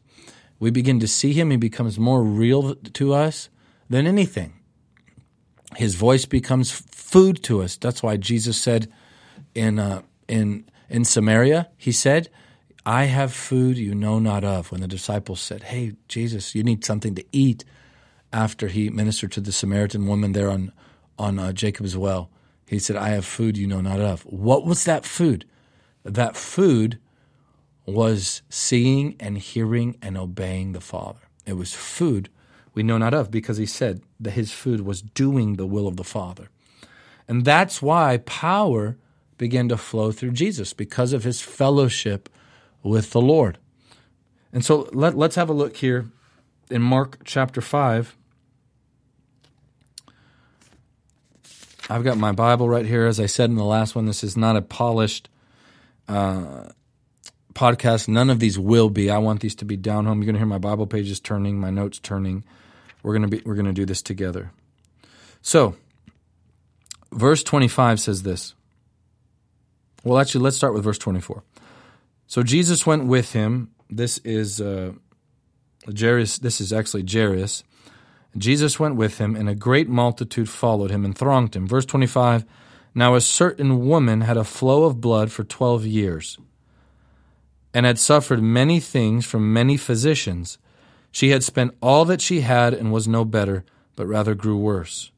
We 0.59 0.71
begin 0.71 0.99
to 1.01 1.07
see 1.07 1.33
Him, 1.33 1.51
He 1.51 1.57
becomes 1.57 1.99
more 1.99 2.23
real 2.23 2.75
to 2.75 3.13
us 3.13 3.49
than 3.89 4.07
anything. 4.07 4.53
His 5.77 5.95
voice 5.95 6.25
becomes 6.25 6.71
food 6.71 7.43
to 7.43 7.61
us. 7.61 7.77
That's 7.77 8.03
why 8.03 8.17
Jesus 8.17 8.57
said 8.59 8.91
in 9.55 9.79
uh, 9.79 10.01
in 10.27 10.65
in 10.89 11.05
Samaria, 11.05 11.69
he 11.77 11.91
said, 11.91 12.29
"I 12.85 13.05
have 13.05 13.33
food 13.33 13.77
you 13.77 13.95
know 13.95 14.19
not 14.19 14.43
of." 14.43 14.71
When 14.71 14.81
the 14.81 14.87
disciples 14.87 15.39
said, 15.39 15.63
"Hey, 15.63 15.93
Jesus, 16.07 16.55
you 16.55 16.63
need 16.63 16.83
something 16.85 17.15
to 17.15 17.25
eat," 17.31 17.63
after 18.31 18.67
he 18.67 18.89
ministered 18.89 19.31
to 19.33 19.41
the 19.41 19.51
Samaritan 19.51 20.07
woman 20.07 20.33
there 20.33 20.49
on 20.49 20.71
on 21.17 21.39
uh, 21.39 21.51
Jacob's 21.53 21.97
well, 21.97 22.29
he 22.67 22.79
said, 22.79 22.95
"I 22.95 23.09
have 23.09 23.25
food 23.25 23.57
you 23.57 23.67
know 23.67 23.81
not 23.81 23.99
of." 23.99 24.21
What 24.23 24.65
was 24.65 24.85
that 24.85 25.05
food? 25.05 25.45
That 26.03 26.35
food 26.35 26.99
was 27.85 28.41
seeing 28.49 29.15
and 29.19 29.37
hearing 29.37 29.97
and 30.01 30.17
obeying 30.17 30.71
the 30.71 30.81
Father. 30.81 31.19
It 31.45 31.53
was 31.53 31.73
food 31.73 32.29
we 32.73 32.83
know 32.83 32.97
not 32.97 33.13
of 33.13 33.31
because 33.31 33.57
he 33.57 33.65
said 33.65 34.01
that 34.19 34.31
his 34.31 34.51
food 34.51 34.81
was 34.81 35.01
doing 35.01 35.55
the 35.55 35.65
will 35.65 35.87
of 35.87 35.97
the 35.97 36.03
Father. 36.03 36.49
And 37.27 37.45
that's 37.45 37.81
why 37.81 38.17
power 38.25 38.97
began 39.37 39.69
to 39.69 39.77
flow 39.77 40.11
through 40.11 40.31
Jesus 40.31 40.73
because 40.73 41.13
of 41.13 41.23
his 41.23 41.41
fellowship 41.41 42.29
with 42.81 43.11
the 43.11 43.21
Lord. 43.21 43.57
And 44.51 44.63
so 44.63 44.89
let, 44.93 45.15
us 45.15 45.35
have 45.35 45.49
a 45.49 45.53
look 45.53 45.77
here 45.77 46.05
in 46.69 46.81
Mark 46.81 47.19
chapter 47.23 47.61
5. 47.61 48.15
I've 51.89 52.03
got 52.03 52.17
my 52.17 52.31
Bible 52.31 52.69
right 52.69 52.85
here. 52.85 53.05
As 53.05 53.19
I 53.19 53.25
said 53.25 53.49
in 53.49 53.55
the 53.55 53.63
last 53.63 53.95
one, 53.95 54.05
this 54.05 54.23
is 54.23 54.37
not 54.37 54.55
a 54.55 54.61
polished 54.61 55.29
uh, 56.07 56.69
podcast. 57.53 58.07
None 58.07 58.29
of 58.29 58.39
these 58.39 58.57
will 58.57 58.89
be. 58.89 59.09
I 59.09 59.17
want 59.17 59.41
these 59.41 59.55
to 59.55 59.65
be 59.65 59.75
down 59.75 60.05
home. 60.05 60.19
You're 60.19 60.27
going 60.27 60.35
to 60.35 60.39
hear 60.39 60.47
my 60.47 60.57
Bible 60.57 60.87
pages 60.87 61.19
turning, 61.19 61.59
my 61.59 61.69
notes 61.69 61.99
turning. 61.99 62.43
We're 63.03 63.13
going 63.13 63.29
to 63.29 63.37
be 63.37 63.43
we're 63.45 63.55
going 63.55 63.67
to 63.67 63.73
do 63.73 63.85
this 63.85 64.01
together. 64.01 64.51
So, 65.41 65.75
verse 67.11 67.43
25 67.43 67.99
says 67.99 68.23
this. 68.23 68.55
Well, 70.03 70.19
actually, 70.19 70.43
let's 70.43 70.57
start 70.57 70.73
with 70.73 70.83
verse 70.83 70.97
24. 70.97 71.43
So 72.27 72.43
Jesus 72.43 72.85
went 72.85 73.05
with 73.05 73.33
him. 73.33 73.71
This 73.89 74.17
is 74.19 74.59
uh, 74.59 74.93
Jairus. 75.97 76.39
This 76.39 76.59
is 76.59 76.73
actually 76.73 77.05
Jairus. 77.09 77.63
Jesus 78.35 78.79
went 78.79 78.95
with 78.95 79.19
him, 79.19 79.35
and 79.35 79.47
a 79.47 79.55
great 79.55 79.87
multitude 79.87 80.49
followed 80.49 80.89
him 80.89 81.05
and 81.05 81.15
thronged 81.15 81.55
him. 81.55 81.67
Verse 81.67 81.85
25 81.85 82.45
Now 82.95 83.15
a 83.15 83.21
certain 83.21 83.85
woman 83.85 84.21
had 84.21 84.37
a 84.37 84.43
flow 84.43 84.85
of 84.85 84.99
blood 84.99 85.31
for 85.31 85.43
12 85.43 85.85
years, 85.85 86.37
and 87.73 87.85
had 87.85 87.99
suffered 87.99 88.41
many 88.41 88.79
things 88.79 89.25
from 89.25 89.53
many 89.53 89.77
physicians 89.77 90.57
she 91.13 91.29
had 91.29 91.43
spent 91.43 91.77
all 91.79 92.05
that 92.05 92.21
she 92.21 92.41
had 92.41 92.73
and 92.73 92.91
was 92.91 93.07
no 93.07 93.23
better, 93.23 93.63
but 93.95 94.07
rather 94.07 94.33
grew 94.33 94.57
worse. 94.57 95.11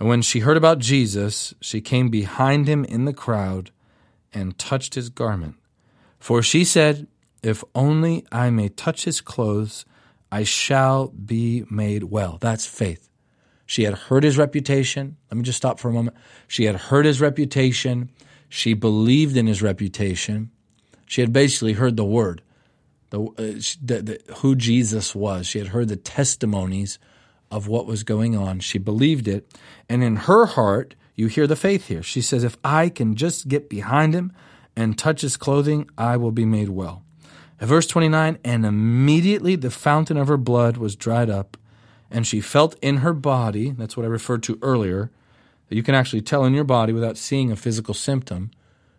And 0.00 0.08
when 0.08 0.20
she 0.20 0.40
heard 0.40 0.56
about 0.56 0.80
Jesus, 0.80 1.54
she 1.60 1.80
came 1.80 2.10
behind 2.10 2.66
him 2.66 2.84
in 2.84 3.04
the 3.04 3.14
crowd 3.14 3.70
and 4.34 4.58
touched 4.58 4.94
his 4.94 5.08
garment. 5.08 5.54
For 6.18 6.42
she 6.42 6.64
said, 6.64 7.06
If 7.40 7.62
only 7.72 8.26
I 8.32 8.50
may 8.50 8.68
touch 8.68 9.04
his 9.04 9.20
clothes, 9.20 9.84
I 10.32 10.42
shall 10.42 11.06
be 11.08 11.64
made 11.70 12.04
well. 12.04 12.38
That's 12.40 12.66
faith. 12.66 13.08
She 13.64 13.84
had 13.84 13.94
heard 13.94 14.24
his 14.24 14.36
reputation. 14.36 15.18
Let 15.30 15.38
me 15.38 15.44
just 15.44 15.58
stop 15.58 15.78
for 15.78 15.88
a 15.88 15.92
moment. 15.92 16.16
She 16.48 16.64
had 16.64 16.74
heard 16.76 17.06
his 17.06 17.20
reputation. 17.20 18.10
She 18.48 18.74
believed 18.74 19.36
in 19.36 19.46
his 19.46 19.62
reputation. 19.62 20.50
She 21.06 21.20
had 21.20 21.32
basically 21.32 21.74
heard 21.74 21.96
the 21.96 22.04
word 22.04 22.42
the, 23.10 23.22
uh, 23.22 23.60
the, 23.82 24.02
the, 24.02 24.34
who 24.36 24.54
Jesus 24.54 25.14
was. 25.14 25.46
She 25.46 25.58
had 25.58 25.68
heard 25.68 25.88
the 25.88 25.96
testimonies 25.96 26.98
of 27.50 27.68
what 27.68 27.86
was 27.86 28.02
going 28.02 28.36
on. 28.36 28.60
She 28.60 28.78
believed 28.78 29.28
it. 29.28 29.50
And 29.88 30.02
in 30.02 30.16
her 30.16 30.46
heart, 30.46 30.94
you 31.14 31.28
hear 31.28 31.46
the 31.46 31.56
faith 31.56 31.86
here. 31.88 32.02
She 32.02 32.20
says, 32.20 32.44
If 32.44 32.56
I 32.64 32.88
can 32.88 33.14
just 33.14 33.48
get 33.48 33.70
behind 33.70 34.14
him 34.14 34.32
and 34.76 34.98
touch 34.98 35.22
his 35.22 35.36
clothing, 35.36 35.88
I 35.96 36.16
will 36.16 36.32
be 36.32 36.44
made 36.44 36.68
well. 36.68 37.02
At 37.60 37.68
verse 37.68 37.86
29, 37.86 38.38
and 38.44 38.66
immediately 38.66 39.56
the 39.56 39.70
fountain 39.70 40.18
of 40.18 40.28
her 40.28 40.36
blood 40.36 40.76
was 40.76 40.94
dried 40.94 41.30
up, 41.30 41.56
and 42.10 42.26
she 42.26 42.40
felt 42.40 42.76
in 42.82 42.98
her 42.98 43.14
body, 43.14 43.70
that's 43.70 43.96
what 43.96 44.04
I 44.04 44.10
referred 44.10 44.42
to 44.44 44.58
earlier, 44.60 45.10
that 45.68 45.76
you 45.76 45.82
can 45.82 45.94
actually 45.94 46.20
tell 46.20 46.44
in 46.44 46.52
your 46.52 46.64
body 46.64 46.92
without 46.92 47.16
seeing 47.16 47.50
a 47.50 47.56
physical 47.56 47.94
symptom 47.94 48.50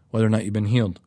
whether 0.09 0.25
or 0.25 0.29
not 0.29 0.43
you've 0.43 0.53
been 0.53 0.65
healed. 0.65 0.99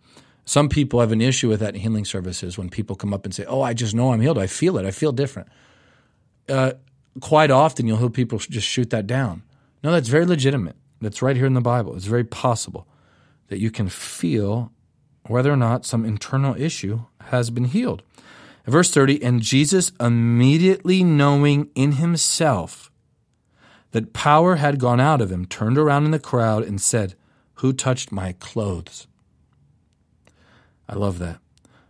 Some 0.51 0.69
people 0.69 0.99
have 0.99 1.13
an 1.13 1.21
issue 1.21 1.49
with 1.49 1.61
that 1.61 1.77
in 1.77 1.81
healing 1.81 2.05
services 2.05 2.59
when 2.59 2.71
people 2.71 2.97
come 2.97 3.15
up 3.15 3.25
and 3.25 3.33
say, 3.33 3.45
Oh, 3.45 3.63
I 3.63 3.73
just 3.73 3.95
know 3.95 4.13
I'm 4.13 4.21
healed. 4.21 4.37
I 4.37 4.49
feel 4.49 4.79
it. 4.79 4.85
I 4.85 4.91
feel 4.91 5.13
different. 5.13 5.47
Uh, 6.49 6.73
quite 7.21 7.53
often 7.53 7.87
you'll 7.87 7.99
hear 7.99 8.11
people 8.11 8.37
just 8.41 8.67
shoot 8.67 8.91
that 8.91 9.07
down. 9.07 9.45
No, 9.85 9.93
that's 9.93 10.09
very 10.09 10.27
legitimate. 10.27 10.75
That's 11.01 11.23
right 11.23 11.37
here 11.37 11.47
in 11.47 11.55
the 11.55 11.61
Bible. 11.61 11.95
It's 11.95 12.07
very 12.07 12.25
possible 12.25 12.89
that 13.47 13.61
you 13.61 13.71
can 13.71 13.89
feel 13.89 14.73
whether 15.29 15.53
or 15.53 15.57
not 15.57 15.87
some 15.87 16.05
internal 16.05 16.61
issue 16.61 17.03
has 17.27 17.51
been 17.51 17.67
healed. 17.67 18.03
Verse 18.67 18.91
30 18.91 19.23
And 19.23 19.43
Jesus, 19.43 19.93
immediately 20.01 21.05
knowing 21.05 21.71
in 21.77 21.93
himself 21.93 22.91
that 23.93 24.13
power 24.13 24.57
had 24.57 24.81
gone 24.81 24.99
out 24.99 25.21
of 25.21 25.31
him, 25.31 25.47
turned 25.47 25.79
around 25.79 26.07
in 26.07 26.11
the 26.11 26.19
crowd 26.19 26.65
and 26.65 26.81
said, 26.81 27.15
Who 27.59 27.73
touched 27.73 28.11
my 28.11 28.33
clothes? 28.33 29.07
I 30.91 30.97
love 30.97 31.21
that. 31.21 31.39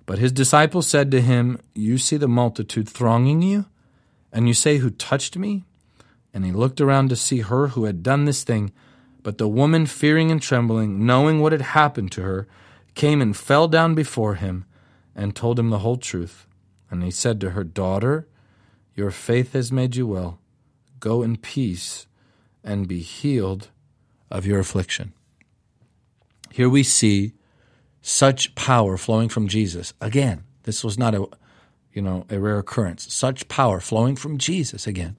But 0.04 0.18
his 0.18 0.30
disciples 0.30 0.86
said 0.86 1.10
to 1.10 1.22
him, 1.22 1.58
You 1.74 1.96
see 1.96 2.18
the 2.18 2.28
multitude 2.28 2.86
thronging 2.86 3.40
you, 3.40 3.64
and 4.30 4.46
you 4.46 4.52
say, 4.52 4.76
Who 4.76 4.90
touched 4.90 5.38
me? 5.38 5.64
And 6.34 6.44
he 6.44 6.52
looked 6.52 6.80
around 6.80 7.08
to 7.08 7.16
see 7.16 7.40
her 7.40 7.68
who 7.68 7.84
had 7.84 8.02
done 8.02 8.26
this 8.26 8.44
thing. 8.44 8.72
But 9.22 9.38
the 9.38 9.48
woman, 9.48 9.86
fearing 9.86 10.30
and 10.30 10.40
trembling, 10.40 11.06
knowing 11.06 11.40
what 11.40 11.52
had 11.52 11.62
happened 11.62 12.12
to 12.12 12.22
her, 12.22 12.46
came 12.94 13.22
and 13.22 13.34
fell 13.36 13.68
down 13.68 13.94
before 13.94 14.34
him 14.34 14.66
and 15.16 15.34
told 15.34 15.58
him 15.58 15.70
the 15.70 15.78
whole 15.78 15.96
truth. 15.96 16.46
And 16.90 17.02
he 17.02 17.10
said 17.10 17.40
to 17.40 17.50
her, 17.50 17.64
Daughter, 17.64 18.28
your 18.94 19.10
faith 19.10 19.54
has 19.54 19.72
made 19.72 19.96
you 19.96 20.06
well. 20.06 20.40
Go 20.98 21.22
in 21.22 21.38
peace 21.38 22.06
and 22.62 22.86
be 22.86 23.00
healed 23.00 23.70
of 24.30 24.44
your 24.44 24.60
affliction. 24.60 25.14
Here 26.50 26.68
we 26.68 26.82
see 26.82 27.32
such 28.02 28.54
power 28.54 28.96
flowing 28.96 29.28
from 29.28 29.48
Jesus. 29.48 29.92
Again, 30.00 30.44
this 30.64 30.82
was 30.84 30.98
not 30.98 31.14
a 31.14 31.26
you 31.92 32.02
know 32.02 32.26
a 32.30 32.38
rare 32.38 32.58
occurrence. 32.58 33.12
Such 33.12 33.48
power 33.48 33.80
flowing 33.80 34.16
from 34.16 34.38
Jesus 34.38 34.86
again. 34.86 35.16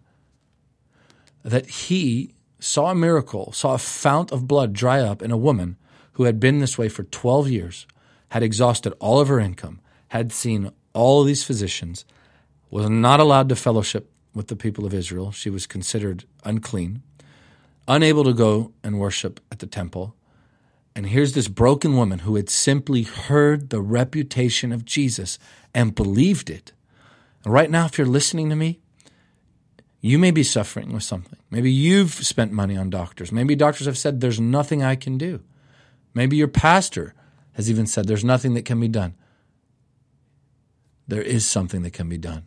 That 1.44 1.68
he 1.68 2.34
saw 2.60 2.92
a 2.92 2.96
miracle, 2.96 3.52
saw 3.52 3.74
a 3.74 3.80
fount 3.80 4.32
of 4.32 4.48
blood 4.48 4.74
dry 4.74 5.02
up 5.02 5.22
in 5.22 5.32
a 5.32 5.38
woman 5.38 5.78
who 6.14 6.24
had 6.24 6.40
been 6.40 6.60
this 6.60 6.78
way 6.78 6.88
for 6.88 7.04
12 7.04 7.50
years, 7.50 7.88
had 8.30 8.44
exhausted 8.44 8.94
all 9.00 9.20
of 9.20 9.28
her 9.28 9.40
income, 9.40 9.80
had 10.10 10.32
seen 10.32 10.72
all 10.94 11.24
these 11.24 11.44
physicians, 11.44 12.06
was 12.70 12.90
not 12.90 13.20
allowed 13.20 13.50
to 13.50 13.56
fellowship 13.56 14.12
with 14.34 14.48
the 14.48 14.56
people 14.56 14.86
of 14.86 14.94
Israel. 14.94 15.32
She 15.32 15.50
was 15.50 15.66
considered 15.66 16.26
unclean, 16.44 17.02
unable 17.88 18.24
to 18.24 18.34
go 18.34 18.72
and 18.84 19.00
worship 19.00 19.40
at 19.52 19.60
the 19.60 19.68
temple. 19.68 20.16
And 20.96 21.08
here's 21.08 21.34
this 21.34 21.48
broken 21.48 21.96
woman 21.96 22.20
who 22.20 22.36
had 22.36 22.50
simply 22.50 23.04
heard 23.04 23.70
the 23.70 23.82
reputation 23.82 24.72
of 24.72 24.86
Jesus 24.86 25.40
and 25.74 25.96
believed 25.96 26.50
it. 26.50 26.74
And 27.44 27.54
right 27.54 27.72
now, 27.72 27.86
if 27.86 27.98
you're 27.98 28.08
listening 28.08 28.50
to 28.50 28.56
me, 28.56 28.80
you 30.02 30.18
may 30.18 30.32
be 30.32 30.44
suffering 30.44 30.92
with 30.92 31.04
something. 31.04 31.40
Maybe 31.50 31.72
you've 31.72 32.14
spent 32.14 32.52
money 32.52 32.76
on 32.76 32.90
doctors. 32.90 33.32
Maybe 33.32 33.56
doctors 33.56 33.86
have 33.86 33.98
said, 33.98 34.20
There's 34.20 34.40
nothing 34.40 34.84
I 34.84 34.96
can 34.96 35.18
do. 35.18 35.42
Maybe 36.14 36.36
your 36.36 36.48
pastor 36.48 37.14
has 37.54 37.70
even 37.70 37.86
said, 37.86 38.08
There's 38.08 38.24
nothing 38.24 38.56
that 38.56 38.66
can 38.66 38.80
be 38.80 38.88
done. 38.88 39.14
There 41.08 41.22
is 41.22 41.48
something 41.48 41.84
that 41.84 41.94
can 41.94 42.10
be 42.10 42.18
done. 42.18 42.46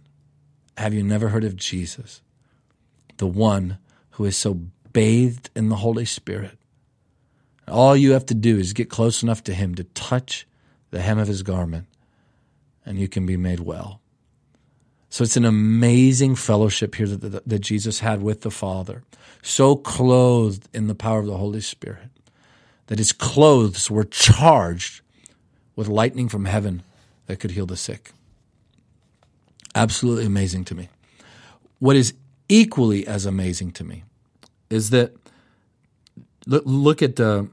Have 0.76 0.94
you 0.94 1.02
never 1.02 1.28
heard 1.28 1.44
of 1.44 1.56
Jesus, 1.56 2.22
the 3.18 3.26
one 3.26 3.78
who 4.12 4.24
is 4.24 4.36
so 4.36 4.54
bathed 4.92 5.50
in 5.54 5.68
the 5.68 5.76
Holy 5.76 6.04
Spirit? 6.04 6.58
All 7.66 7.97
you 7.97 8.12
have 8.12 8.26
to 8.26 8.35
do 8.35 8.59
is 8.59 8.73
get 8.73 8.90
close 8.90 9.23
enough 9.23 9.42
to 9.44 9.54
him 9.54 9.75
to 9.76 9.85
touch 9.85 10.47
the 10.90 11.00
hem 11.00 11.18
of 11.18 11.28
his 11.28 11.42
garment, 11.42 11.87
and 12.85 12.99
you 12.99 13.09
can 13.09 13.26
be 13.26 13.37
made 13.37 13.61
well. 13.61 14.00
So 15.09 15.23
it's 15.23 15.37
an 15.37 15.44
amazing 15.44 16.35
fellowship 16.35 16.96
here 16.96 17.07
that, 17.07 17.20
that, 17.20 17.48
that, 17.48 17.59
Jesus 17.61 18.00
had 18.00 18.20
with 18.20 18.40
the 18.40 18.50
Father, 18.50 19.05
so 19.42 19.77
clothed 19.77 20.68
in 20.74 20.88
the 20.88 20.94
power 20.94 21.20
of 21.20 21.27
the 21.27 21.37
Holy 21.37 21.61
Spirit 21.61 22.11
that 22.88 22.98
his 22.98 23.12
clothes 23.12 23.90
were 23.90 24.05
charged 24.05 25.03
with 25.77 25.88
lightning 25.88 26.29
from 26.29 26.44
heaven 26.44 26.83
that 27.27 27.40
could 27.40 27.53
heal 27.53 27.66
the 27.66 27.77
sick. 27.77 28.12
Absolutely 29.74 30.27
amazing 30.27 30.64
to 30.66 30.74
me. 30.74 30.88
What 31.79 31.96
is 31.96 32.14
equally 32.48 33.07
as 33.07 33.27
amazing 33.27 33.72
to 33.72 33.85
me 33.85 34.05
is 34.70 34.90
that 34.90 35.14
look 36.46 37.03
at 37.03 37.18
uh, 37.18 37.44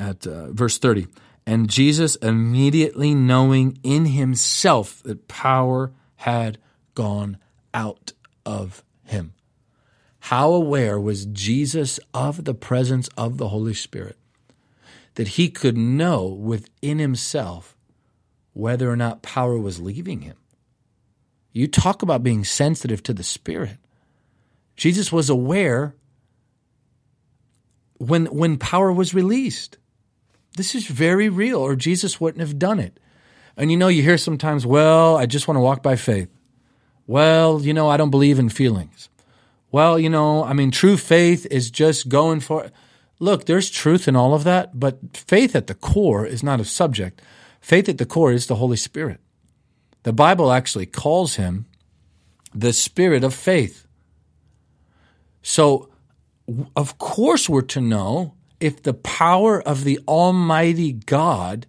at 0.00 0.26
uh, 0.26 0.50
verse 0.52 0.78
30 0.78 1.06
and 1.46 1.68
Jesus 1.68 2.16
immediately 2.16 3.14
knowing 3.14 3.78
in 3.82 4.06
himself 4.06 5.02
that 5.02 5.28
power 5.28 5.92
had 6.16 6.58
gone 6.94 7.38
out 7.74 8.12
of 8.44 8.82
him 9.04 9.34
how 10.20 10.52
aware 10.52 10.98
was 10.98 11.26
Jesus 11.26 12.00
of 12.12 12.44
the 12.44 12.54
presence 12.54 13.08
of 13.16 13.38
the 13.38 13.48
Holy 13.48 13.74
Spirit 13.74 14.16
that 15.14 15.28
he 15.28 15.48
could 15.48 15.76
know 15.76 16.26
within 16.26 16.98
himself 16.98 17.76
whether 18.52 18.90
or 18.90 18.96
not 18.96 19.22
power 19.22 19.58
was 19.58 19.80
leaving 19.80 20.22
him 20.22 20.36
you 21.52 21.66
talk 21.66 22.02
about 22.02 22.22
being 22.22 22.44
sensitive 22.44 23.02
to 23.04 23.12
the 23.12 23.22
Spirit. 23.22 23.76
Jesus 24.76 25.10
was 25.12 25.28
aware 25.28 25.94
when, 27.98 28.26
when 28.26 28.56
power 28.56 28.92
was 28.92 29.14
released. 29.14 29.76
This 30.56 30.74
is 30.74 30.86
very 30.86 31.28
real, 31.28 31.58
or 31.58 31.76
Jesus 31.76 32.20
wouldn't 32.20 32.40
have 32.40 32.58
done 32.58 32.78
it. 32.78 32.98
And 33.56 33.70
you 33.70 33.76
know, 33.76 33.88
you 33.88 34.02
hear 34.02 34.18
sometimes, 34.18 34.66
well, 34.66 35.16
I 35.16 35.26
just 35.26 35.46
want 35.46 35.56
to 35.56 35.62
walk 35.62 35.82
by 35.82 35.96
faith. 35.96 36.28
Well, 37.06 37.60
you 37.60 37.74
know, 37.74 37.88
I 37.88 37.96
don't 37.96 38.10
believe 38.10 38.38
in 38.38 38.48
feelings. 38.48 39.08
Well, 39.72 39.98
you 39.98 40.08
know, 40.08 40.44
I 40.44 40.52
mean, 40.52 40.70
true 40.70 40.96
faith 40.96 41.46
is 41.50 41.70
just 41.70 42.08
going 42.08 42.40
for. 42.40 42.64
it. 42.64 42.72
Look, 43.18 43.46
there's 43.46 43.70
truth 43.70 44.08
in 44.08 44.16
all 44.16 44.34
of 44.34 44.44
that, 44.44 44.78
but 44.78 44.98
faith 45.14 45.54
at 45.54 45.66
the 45.66 45.74
core 45.74 46.26
is 46.26 46.42
not 46.42 46.60
a 46.60 46.64
subject. 46.64 47.20
Faith 47.60 47.88
at 47.88 47.98
the 47.98 48.06
core 48.06 48.32
is 48.32 48.46
the 48.46 48.56
Holy 48.56 48.76
Spirit. 48.76 49.20
The 50.02 50.12
Bible 50.12 50.50
actually 50.50 50.86
calls 50.86 51.34
him 51.34 51.66
the 52.54 52.72
spirit 52.72 53.22
of 53.22 53.34
faith. 53.34 53.86
So, 55.42 55.90
of 56.74 56.98
course, 56.98 57.48
we're 57.48 57.62
to 57.62 57.80
know 57.80 58.34
if 58.60 58.82
the 58.82 58.94
power 58.94 59.60
of 59.60 59.84
the 59.84 59.98
Almighty 60.06 60.92
God 60.92 61.66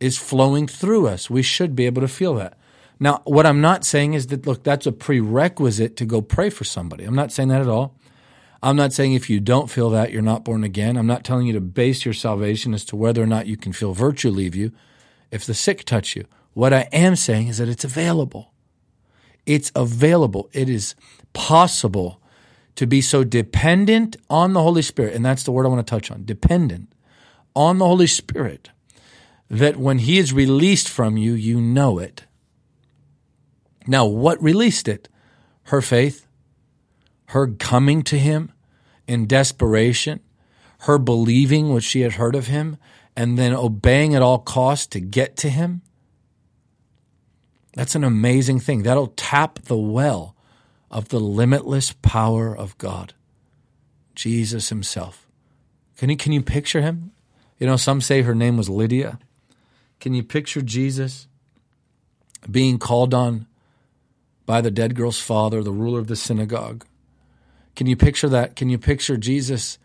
is 0.00 0.18
flowing 0.18 0.66
through 0.66 1.06
us. 1.06 1.30
We 1.30 1.42
should 1.42 1.76
be 1.76 1.86
able 1.86 2.02
to 2.02 2.08
feel 2.08 2.34
that. 2.34 2.58
Now, 2.98 3.22
what 3.24 3.46
I'm 3.46 3.60
not 3.60 3.84
saying 3.84 4.14
is 4.14 4.26
that, 4.28 4.46
look, 4.46 4.64
that's 4.64 4.86
a 4.86 4.92
prerequisite 4.92 5.96
to 5.96 6.04
go 6.04 6.20
pray 6.20 6.50
for 6.50 6.64
somebody. 6.64 7.04
I'm 7.04 7.14
not 7.14 7.32
saying 7.32 7.48
that 7.50 7.60
at 7.60 7.68
all. 7.68 7.96
I'm 8.62 8.76
not 8.76 8.92
saying 8.92 9.12
if 9.12 9.28
you 9.28 9.40
don't 9.40 9.70
feel 9.70 9.90
that, 9.90 10.12
you're 10.12 10.22
not 10.22 10.44
born 10.44 10.62
again. 10.62 10.96
I'm 10.96 11.06
not 11.06 11.24
telling 11.24 11.46
you 11.46 11.52
to 11.54 11.60
base 11.60 12.04
your 12.04 12.14
salvation 12.14 12.74
as 12.74 12.84
to 12.86 12.96
whether 12.96 13.22
or 13.22 13.26
not 13.26 13.46
you 13.46 13.56
can 13.56 13.72
feel 13.72 13.92
virtue 13.92 14.30
leave 14.30 14.54
you 14.54 14.72
if 15.32 15.44
the 15.44 15.54
sick 15.54 15.84
touch 15.84 16.14
you. 16.14 16.24
What 16.52 16.72
I 16.72 16.88
am 16.92 17.16
saying 17.16 17.48
is 17.48 17.58
that 17.58 17.68
it's 17.68 17.84
available. 17.84 18.52
It's 19.46 19.72
available. 19.74 20.48
It 20.52 20.68
is 20.68 20.94
possible 21.32 22.21
to 22.76 22.86
be 22.86 23.00
so 23.00 23.24
dependent 23.24 24.16
on 24.30 24.52
the 24.52 24.62
Holy 24.62 24.82
Spirit, 24.82 25.14
and 25.14 25.24
that's 25.24 25.42
the 25.42 25.52
word 25.52 25.66
I 25.66 25.68
want 25.68 25.86
to 25.86 25.90
touch 25.90 26.10
on 26.10 26.24
dependent 26.24 26.92
on 27.54 27.78
the 27.78 27.86
Holy 27.86 28.06
Spirit, 28.06 28.70
that 29.50 29.76
when 29.76 29.98
He 29.98 30.18
is 30.18 30.32
released 30.32 30.88
from 30.88 31.16
you, 31.16 31.34
you 31.34 31.60
know 31.60 31.98
it. 31.98 32.24
Now, 33.86 34.06
what 34.06 34.42
released 34.42 34.88
it? 34.88 35.08
Her 35.64 35.82
faith, 35.82 36.26
her 37.26 37.48
coming 37.48 38.02
to 38.04 38.18
Him 38.18 38.52
in 39.06 39.26
desperation, 39.26 40.20
her 40.80 40.98
believing 40.98 41.68
what 41.68 41.82
she 41.82 42.00
had 42.00 42.12
heard 42.12 42.34
of 42.34 42.46
Him, 42.46 42.78
and 43.14 43.38
then 43.38 43.52
obeying 43.52 44.14
at 44.14 44.22
all 44.22 44.38
costs 44.38 44.86
to 44.88 45.00
get 45.00 45.36
to 45.38 45.50
Him. 45.50 45.82
That's 47.74 47.94
an 47.94 48.04
amazing 48.04 48.60
thing. 48.60 48.82
That'll 48.82 49.12
tap 49.16 49.58
the 49.60 49.76
well 49.76 50.36
of 50.92 51.08
the 51.08 51.18
limitless 51.18 51.92
power 51.92 52.56
of 52.56 52.76
God. 52.78 53.14
Jesus 54.14 54.68
himself. 54.68 55.26
Can 55.96 56.10
you, 56.10 56.16
can 56.16 56.32
you 56.32 56.42
picture 56.42 56.82
him? 56.82 57.12
You 57.58 57.66
know, 57.66 57.76
some 57.76 58.00
say 58.00 58.22
her 58.22 58.34
name 58.34 58.56
was 58.56 58.68
Lydia. 58.68 59.18
Can 60.00 60.14
you 60.14 60.22
picture 60.22 60.60
Jesus 60.60 61.28
being 62.50 62.78
called 62.78 63.14
on 63.14 63.46
by 64.44 64.60
the 64.60 64.70
dead 64.70 64.94
girl's 64.94 65.18
father, 65.18 65.62
the 65.62 65.72
ruler 65.72 65.98
of 65.98 66.08
the 66.08 66.16
synagogue? 66.16 66.84
Can 67.74 67.86
you 67.86 67.96
picture 67.96 68.28
that? 68.28 68.54
Can 68.54 68.68
you 68.68 68.78
picture 68.78 69.16
Jesus 69.16 69.78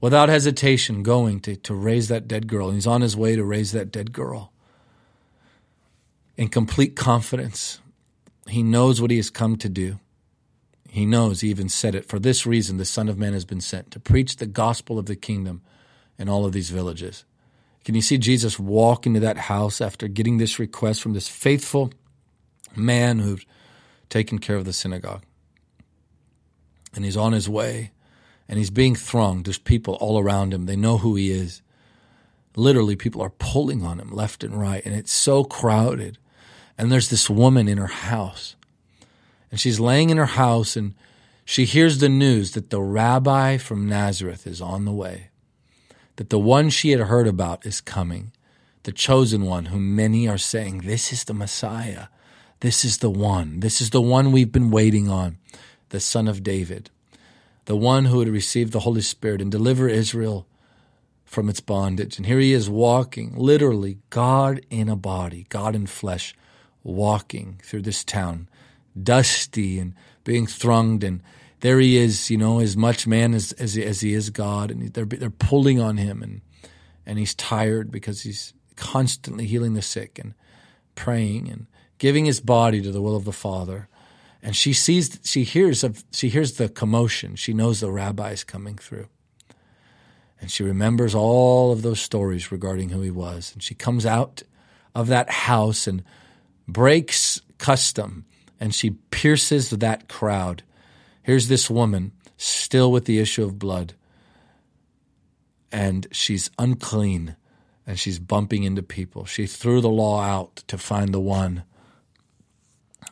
without 0.00 0.28
hesitation 0.28 1.02
going 1.02 1.38
to, 1.40 1.54
to 1.56 1.74
raise 1.74 2.08
that 2.08 2.26
dead 2.26 2.48
girl? 2.48 2.68
And 2.68 2.76
he's 2.76 2.86
on 2.86 3.02
his 3.02 3.16
way 3.16 3.36
to 3.36 3.44
raise 3.44 3.72
that 3.72 3.92
dead 3.92 4.12
girl 4.12 4.52
in 6.36 6.48
complete 6.48 6.96
confidence. 6.96 7.80
He 8.48 8.62
knows 8.62 9.00
what 9.00 9.10
he 9.10 9.18
has 9.18 9.30
come 9.30 9.56
to 9.58 9.68
do. 9.68 10.00
He 10.88 11.06
knows, 11.06 11.40
he 11.40 11.50
even 11.50 11.68
said 11.68 11.94
it. 11.94 12.06
For 12.06 12.18
this 12.18 12.46
reason, 12.46 12.76
the 12.76 12.84
Son 12.84 13.08
of 13.08 13.18
Man 13.18 13.34
has 13.34 13.44
been 13.44 13.60
sent 13.60 13.90
to 13.90 14.00
preach 14.00 14.36
the 14.36 14.46
gospel 14.46 14.98
of 14.98 15.06
the 15.06 15.16
kingdom 15.16 15.62
in 16.18 16.28
all 16.28 16.44
of 16.44 16.52
these 16.52 16.70
villages. 16.70 17.24
Can 17.84 17.94
you 17.94 18.02
see 18.02 18.18
Jesus 18.18 18.58
walk 18.58 19.06
into 19.06 19.20
that 19.20 19.36
house 19.36 19.80
after 19.80 20.08
getting 20.08 20.38
this 20.38 20.58
request 20.58 21.02
from 21.02 21.12
this 21.12 21.28
faithful 21.28 21.92
man 22.74 23.18
who's 23.18 23.44
taken 24.08 24.38
care 24.38 24.56
of 24.56 24.64
the 24.64 24.72
synagogue? 24.72 25.22
and 26.94 27.04
he's 27.04 27.16
on 27.16 27.32
his 27.32 27.48
way 27.48 27.92
and 28.48 28.58
he's 28.58 28.70
being 28.70 28.96
thronged. 28.96 29.46
There's 29.46 29.58
people 29.58 29.94
all 29.94 30.18
around 30.18 30.54
him. 30.54 30.66
They 30.66 30.76
know 30.76 30.98
who 30.98 31.14
he 31.16 31.30
is. 31.30 31.62
Literally, 32.56 32.96
people 32.96 33.22
are 33.22 33.30
pulling 33.30 33.84
on 33.84 34.00
him 34.00 34.10
left 34.10 34.42
and 34.42 34.58
right, 34.58 34.84
and 34.84 34.94
it's 34.94 35.12
so 35.12 35.44
crowded. 35.44 36.18
And 36.76 36.90
there's 36.90 37.08
this 37.08 37.30
woman 37.30 37.68
in 37.68 37.78
her 37.78 37.86
house, 37.86 38.56
and 39.50 39.60
she's 39.60 39.80
laying 39.80 40.10
in 40.10 40.16
her 40.16 40.26
house, 40.26 40.76
and 40.76 40.94
she 41.44 41.64
hears 41.64 41.98
the 41.98 42.08
news 42.08 42.52
that 42.52 42.70
the 42.70 42.80
rabbi 42.80 43.56
from 43.56 43.88
Nazareth 43.88 44.46
is 44.46 44.60
on 44.60 44.84
the 44.84 44.92
way, 44.92 45.28
that 46.16 46.30
the 46.30 46.38
one 46.38 46.70
she 46.70 46.90
had 46.90 47.00
heard 47.00 47.26
about 47.26 47.64
is 47.64 47.80
coming, 47.80 48.32
the 48.82 48.92
chosen 48.92 49.44
one 49.44 49.66
whom 49.66 49.96
many 49.96 50.28
are 50.28 50.38
saying, 50.38 50.78
This 50.78 51.12
is 51.12 51.24
the 51.24 51.34
Messiah. 51.34 52.06
This 52.60 52.84
is 52.84 52.98
the 52.98 53.10
one. 53.10 53.60
This 53.60 53.80
is 53.80 53.90
the 53.90 54.02
one 54.02 54.32
we've 54.32 54.50
been 54.50 54.70
waiting 54.70 55.08
on, 55.08 55.38
the 55.90 56.00
son 56.00 56.26
of 56.26 56.42
David 56.42 56.90
the 57.68 57.76
one 57.76 58.06
who 58.06 58.16
would 58.16 58.28
receive 58.30 58.70
the 58.70 58.80
Holy 58.80 59.02
Spirit 59.02 59.42
and 59.42 59.52
deliver 59.52 59.90
Israel 59.90 60.46
from 61.26 61.50
its 61.50 61.60
bondage. 61.60 62.16
And 62.16 62.24
here 62.24 62.38
he 62.38 62.54
is 62.54 62.70
walking, 62.70 63.34
literally, 63.36 63.98
God 64.08 64.62
in 64.70 64.88
a 64.88 64.96
body, 64.96 65.44
God 65.50 65.76
in 65.76 65.86
flesh, 65.86 66.34
walking 66.82 67.60
through 67.62 67.82
this 67.82 68.04
town, 68.04 68.48
dusty 69.04 69.78
and 69.78 69.94
being 70.24 70.46
thronged. 70.46 71.04
And 71.04 71.22
there 71.60 71.80
he 71.80 71.96
is, 71.96 72.30
you 72.30 72.36
know, 72.36 72.60
as 72.60 72.76
much 72.76 73.06
man 73.06 73.34
as, 73.34 73.52
as, 73.52 73.76
as 73.76 74.00
he 74.00 74.14
is 74.14 74.30
God. 74.30 74.70
And 74.70 74.92
they're, 74.92 75.04
they're 75.04 75.30
pulling 75.30 75.80
on 75.80 75.96
him, 75.96 76.22
and, 76.22 76.40
and 77.06 77.18
he's 77.18 77.34
tired 77.34 77.90
because 77.90 78.22
he's 78.22 78.54
constantly 78.76 79.46
healing 79.46 79.74
the 79.74 79.82
sick 79.82 80.18
and 80.18 80.34
praying 80.94 81.48
and 81.50 81.66
giving 81.98 82.24
his 82.24 82.40
body 82.40 82.80
to 82.80 82.92
the 82.92 83.02
will 83.02 83.16
of 83.16 83.24
the 83.24 83.32
Father. 83.32 83.88
And 84.42 84.54
she 84.54 84.72
sees 84.72 85.18
she 85.24 85.42
hears 85.42 85.82
of 85.82 86.04
she 86.12 86.28
hears 86.28 86.54
the 86.54 86.68
commotion. 86.68 87.34
She 87.34 87.52
knows 87.52 87.80
the 87.80 87.90
rabbi 87.90 88.30
is 88.30 88.44
coming 88.44 88.76
through. 88.76 89.08
And 90.40 90.50
she 90.50 90.62
remembers 90.62 91.14
all 91.14 91.72
of 91.72 91.82
those 91.82 92.00
stories 92.00 92.52
regarding 92.52 92.90
who 92.90 93.00
he 93.00 93.10
was. 93.10 93.52
And 93.52 93.62
she 93.62 93.74
comes 93.74 94.06
out 94.06 94.44
of 94.94 95.08
that 95.08 95.28
house 95.30 95.88
and 95.88 96.04
breaks 96.68 97.40
custom 97.58 98.24
and 98.60 98.74
she 98.74 98.90
pierces 99.10 99.70
that 99.70 100.08
crowd 100.08 100.62
here's 101.22 101.48
this 101.48 101.68
woman 101.68 102.12
still 102.36 102.92
with 102.92 103.04
the 103.04 103.18
issue 103.18 103.44
of 103.44 103.58
blood 103.58 103.94
and 105.70 106.06
she's 106.12 106.50
unclean 106.58 107.36
and 107.86 107.98
she's 107.98 108.18
bumping 108.18 108.64
into 108.64 108.82
people 108.82 109.24
she 109.24 109.46
threw 109.46 109.80
the 109.80 109.88
law 109.88 110.22
out 110.22 110.56
to 110.66 110.78
find 110.78 111.12
the 111.12 111.20
one 111.20 111.62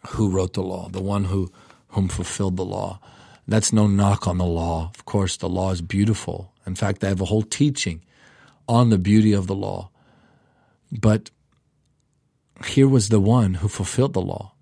who 0.09 0.31
wrote 0.31 0.55
the 0.55 0.63
law, 0.63 0.89
the 0.89 1.03
one 1.03 1.25
who 1.25 1.51
whom 1.89 2.09
fulfilled 2.09 2.57
the 2.57 2.65
law. 2.65 3.01
That's 3.49 3.73
no 3.73 3.87
knock 3.87 4.27
on 4.27 4.39
the 4.39 4.45
law. 4.45 4.91
Of 4.95 5.05
course, 5.05 5.37
the 5.37 5.49
law 5.49 5.71
is 5.71 5.81
beautiful. 5.81 6.53
In 6.67 6.75
fact, 6.75 7.05
I 7.05 7.09
have 7.09 7.21
a 7.21 7.27
whole 7.27 7.43
teaching 7.43 8.03
on 8.69 8.91
the 8.91 8.99
beauty 8.99 9.33
of 9.33 9.47
the 9.47 9.55
law. 9.55 9.91
But 10.91 11.31
here 12.67 12.89
was 12.89 13.09
the 13.09 13.21
one 13.21 13.55
who 13.55 13.69
fulfilled 13.69 14.15
the 14.15 14.21
law. 14.21 14.53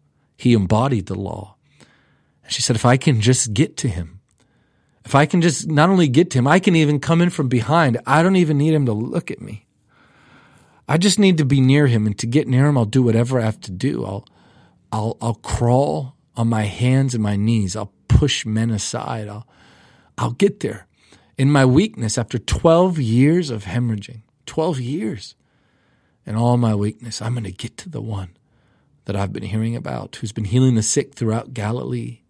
He 0.44 0.52
embodied 0.52 1.07
the 1.07 1.14
law. 1.14 1.57
And 2.42 2.52
she 2.52 2.61
said, 2.61 2.76
if 2.76 2.85
I 2.85 2.98
can 2.98 3.22
just 3.22 3.54
get 3.54 3.78
to 3.78 3.88
him, 3.88 4.20
if 5.02 5.14
I 5.14 5.24
can 5.24 5.40
just 5.40 5.70
not 5.70 5.88
only 5.88 6.07
get 6.07 6.28
to 6.33 6.38
him, 6.38 6.46
I 6.46 6.59
can 6.59 6.76
even 6.76 7.00
come 7.00 7.22
in 7.22 7.30
from 7.30 7.48
behind. 7.48 7.98
I 8.07 8.22
don't 8.22 8.37
even 8.37 8.59
need 8.59 8.74
him 8.74 8.85
to 8.85 8.92
look 8.92 9.30
at 9.30 9.40
me. 9.40 9.64
I 10.87 10.98
just 10.98 11.18
need 11.18 11.38
to 11.38 11.46
be 11.46 11.62
near 11.62 11.87
him. 11.87 12.07
And 12.07 12.18
to 12.18 12.26
get 12.26 12.46
near 12.46 12.66
him, 12.66 12.76
I'll 12.76 12.85
do 12.85 13.02
whatever 13.02 13.40
I 13.40 13.44
have 13.46 13.59
to 13.62 13.70
do. 13.70 14.04
I'll, 14.04 14.28
I'll, 14.92 15.16
I'll 15.22 15.37
crawl 15.37 16.14
on 16.37 16.48
my 16.48 16.64
hands 16.64 17.14
and 17.14 17.22
my 17.22 17.37
knees. 17.37 17.74
I'll 17.74 17.94
push 18.09 18.44
men 18.44 18.68
aside. 18.68 19.30
I'll, 19.30 19.48
I'll 20.18 20.33
get 20.33 20.61
there. 20.61 20.87
In 21.38 21.50
my 21.50 21.64
weakness, 21.64 22.18
after 22.18 22.38
12 22.38 22.98
years 22.98 23.48
of 23.48 23.64
hemorrhaging, 23.64 24.20
12 24.44 24.78
years, 24.78 25.37
in 26.26 26.37
all 26.37 26.59
my 26.59 26.74
weakness, 26.74 27.22
I'm 27.22 27.33
going 27.33 27.44
to 27.44 27.50
get 27.50 27.78
to 27.78 27.88
the 27.88 28.02
one 28.02 28.37
that 29.04 29.16
I've 29.16 29.32
been 29.32 29.44
hearing 29.44 29.76
about, 29.76 30.16
who's 30.16 30.32
been 30.32 30.44
healing 30.44 30.74
the 30.74 30.82
sick 30.82 31.14
throughout 31.14 31.54
Galilee, 31.54 32.20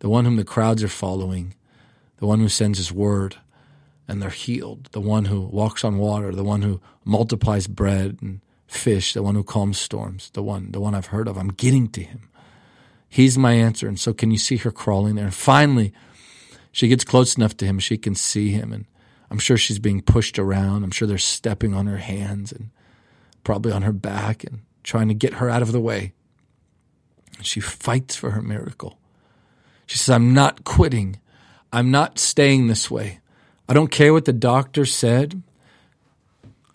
the 0.00 0.08
one 0.08 0.24
whom 0.24 0.36
the 0.36 0.44
crowds 0.44 0.82
are 0.82 0.88
following, 0.88 1.54
the 2.16 2.26
one 2.26 2.40
who 2.40 2.48
sends 2.48 2.78
his 2.78 2.92
word 2.92 3.36
and 4.08 4.20
they're 4.20 4.30
healed, 4.30 4.88
the 4.92 5.00
one 5.00 5.26
who 5.26 5.40
walks 5.40 5.84
on 5.84 5.98
water, 5.98 6.32
the 6.32 6.44
one 6.44 6.62
who 6.62 6.80
multiplies 7.04 7.66
bread 7.66 8.18
and 8.20 8.40
fish, 8.66 9.14
the 9.14 9.22
one 9.22 9.34
who 9.34 9.44
calms 9.44 9.78
storms, 9.78 10.30
the 10.30 10.42
one, 10.42 10.72
the 10.72 10.80
one 10.80 10.94
I've 10.94 11.06
heard 11.06 11.28
of. 11.28 11.36
I'm 11.36 11.48
getting 11.48 11.88
to 11.90 12.02
him. 12.02 12.28
He's 13.08 13.38
my 13.38 13.52
answer. 13.52 13.86
And 13.86 14.00
so 14.00 14.12
can 14.12 14.30
you 14.30 14.38
see 14.38 14.56
her 14.58 14.72
crawling 14.72 15.14
there? 15.14 15.26
And 15.26 15.34
finally, 15.34 15.92
she 16.72 16.88
gets 16.88 17.04
close 17.04 17.36
enough 17.36 17.56
to 17.58 17.66
him 17.66 17.78
she 17.78 17.98
can 17.98 18.14
see 18.14 18.50
him. 18.50 18.72
And 18.72 18.86
I'm 19.30 19.38
sure 19.38 19.56
she's 19.56 19.78
being 19.78 20.00
pushed 20.00 20.38
around. 20.38 20.82
I'm 20.82 20.90
sure 20.90 21.06
they're 21.06 21.18
stepping 21.18 21.74
on 21.74 21.86
her 21.86 21.98
hands 21.98 22.52
and 22.52 22.70
probably 23.44 23.72
on 23.72 23.82
her 23.82 23.92
back 23.92 24.44
and 24.44 24.60
trying 24.82 25.08
to 25.08 25.14
get 25.14 25.34
her 25.34 25.48
out 25.48 25.62
of 25.62 25.72
the 25.72 25.80
way. 25.80 26.12
She 27.40 27.60
fights 27.60 28.16
for 28.16 28.30
her 28.30 28.42
miracle. 28.42 28.98
She 29.86 29.98
says, 29.98 30.14
I'm 30.14 30.34
not 30.34 30.64
quitting. 30.64 31.18
I'm 31.72 31.90
not 31.90 32.18
staying 32.18 32.66
this 32.66 32.90
way. 32.90 33.20
I 33.68 33.74
don't 33.74 33.90
care 33.90 34.12
what 34.12 34.24
the 34.24 34.32
doctor 34.32 34.84
said. 34.84 35.42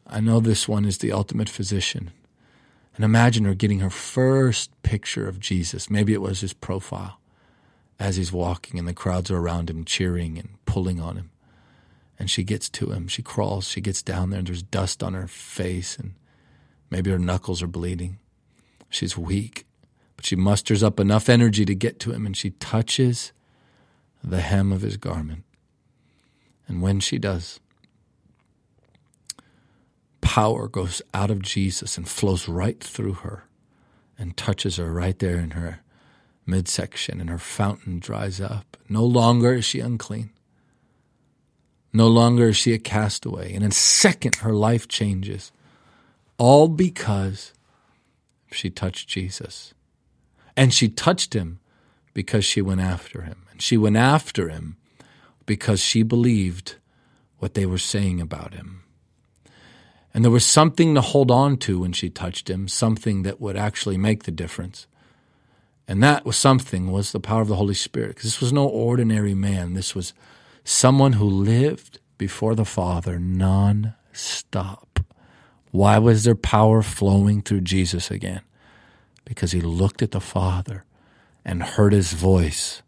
I 0.05 0.19
know 0.19 0.39
this 0.39 0.67
one 0.67 0.85
is 0.85 0.97
the 0.97 1.11
ultimate 1.11 1.49
physician. 1.49 2.11
And 2.95 3.05
imagine 3.05 3.45
her 3.45 3.53
getting 3.53 3.79
her 3.79 3.89
first 3.89 4.71
picture 4.81 5.27
of 5.27 5.39
Jesus. 5.39 5.89
Maybe 5.89 6.13
it 6.13 6.21
was 6.21 6.41
his 6.41 6.53
profile 6.53 7.19
as 7.99 8.15
he's 8.15 8.31
walking 8.31 8.79
and 8.79 8.87
the 8.87 8.93
crowds 8.93 9.29
are 9.29 9.37
around 9.37 9.69
him 9.69 9.85
cheering 9.85 10.37
and 10.37 10.49
pulling 10.65 10.99
on 10.99 11.15
him. 11.15 11.29
And 12.19 12.29
she 12.29 12.43
gets 12.43 12.69
to 12.69 12.91
him. 12.91 13.07
She 13.07 13.21
crawls. 13.21 13.67
She 13.67 13.81
gets 13.81 14.01
down 14.01 14.31
there 14.31 14.39
and 14.39 14.47
there's 14.47 14.63
dust 14.63 15.03
on 15.03 15.13
her 15.13 15.27
face 15.27 15.97
and 15.97 16.13
maybe 16.89 17.11
her 17.11 17.19
knuckles 17.19 17.61
are 17.61 17.67
bleeding. 17.67 18.19
She's 18.89 19.17
weak, 19.17 19.65
but 20.15 20.25
she 20.25 20.35
musters 20.35 20.83
up 20.83 20.99
enough 20.99 21.29
energy 21.29 21.65
to 21.65 21.75
get 21.75 21.99
to 22.01 22.11
him 22.11 22.25
and 22.25 22.35
she 22.35 22.51
touches 22.51 23.31
the 24.23 24.41
hem 24.41 24.71
of 24.71 24.81
his 24.81 24.97
garment. 24.97 25.43
And 26.67 26.81
when 26.81 26.99
she 26.99 27.17
does, 27.17 27.59
power 30.21 30.67
goes 30.67 31.01
out 31.13 31.31
of 31.31 31.41
Jesus 31.41 31.97
and 31.97 32.07
flows 32.07 32.47
right 32.47 32.81
through 32.83 33.13
her 33.13 33.43
and 34.17 34.35
touches 34.35 34.77
her 34.77 34.91
right 34.91 35.17
there 35.19 35.37
in 35.37 35.51
her 35.51 35.81
midsection, 36.47 37.19
and 37.19 37.29
her 37.29 37.37
fountain 37.37 37.99
dries 37.99 38.39
up. 38.39 38.77
No 38.89 39.03
longer 39.03 39.53
is 39.55 39.65
she 39.65 39.79
unclean. 39.79 40.31
No 41.93 42.07
longer 42.07 42.49
is 42.49 42.57
she 42.57 42.73
a 42.73 42.79
castaway. 42.79 43.53
And 43.53 43.63
in 43.63 43.71
a 43.71 43.73
second, 43.73 44.37
her 44.37 44.53
life 44.53 44.87
changes. 44.87 45.51
All 46.37 46.67
because 46.67 47.53
she 48.51 48.69
touched 48.69 49.07
Jesus. 49.07 49.73
And 50.55 50.73
she 50.73 50.89
touched 50.89 51.33
him 51.33 51.59
because 52.13 52.45
she 52.45 52.61
went 52.61 52.81
after 52.81 53.21
him. 53.21 53.45
And 53.51 53.61
she 53.61 53.77
went 53.77 53.97
after 53.97 54.49
him 54.49 54.77
because 55.45 55.79
she 55.79 56.03
believed 56.03 56.75
what 57.39 57.53
they 57.53 57.65
were 57.65 57.77
saying 57.77 58.19
about 58.21 58.53
him. 58.53 58.83
And 60.13 60.23
there 60.23 60.31
was 60.31 60.45
something 60.45 60.95
to 60.95 61.01
hold 61.01 61.29
on 61.29 61.57
to 61.57 61.81
when 61.81 61.93
she 61.93 62.09
touched 62.09 62.49
him, 62.49 62.67
something 62.67 63.21
that 63.23 63.39
would 63.39 63.55
actually 63.55 63.97
make 63.97 64.23
the 64.23 64.31
difference. 64.31 64.87
And 65.87 66.01
that 66.01 66.25
was 66.25 66.35
something 66.35 66.91
was 66.91 67.11
the 67.11 67.19
power 67.19 67.41
of 67.41 67.47
the 67.47 67.55
Holy 67.55 67.75
Spirit. 67.75 68.09
Because 68.09 68.23
this 68.23 68.41
was 68.41 68.51
no 68.51 68.67
ordinary 68.67 69.35
man. 69.35 69.73
This 69.73 69.93
was 69.93 70.13
someone 70.63 71.13
who 71.13 71.25
lived 71.25 71.99
before 72.17 72.55
the 72.55 72.65
Father 72.65 73.19
non-stop. 73.19 74.86
Why 75.71 75.97
was 75.97 76.23
there 76.23 76.35
power 76.35 76.81
flowing 76.81 77.41
through 77.41 77.61
Jesus 77.61 78.09
again? 78.09 78.41
Because 79.25 79.51
he 79.51 79.61
looked 79.61 80.01
at 80.01 80.11
the 80.11 80.21
Father 80.21 80.85
and 81.43 81.63
heard 81.63 81.93
his 81.93 82.13
voice, 82.13 82.81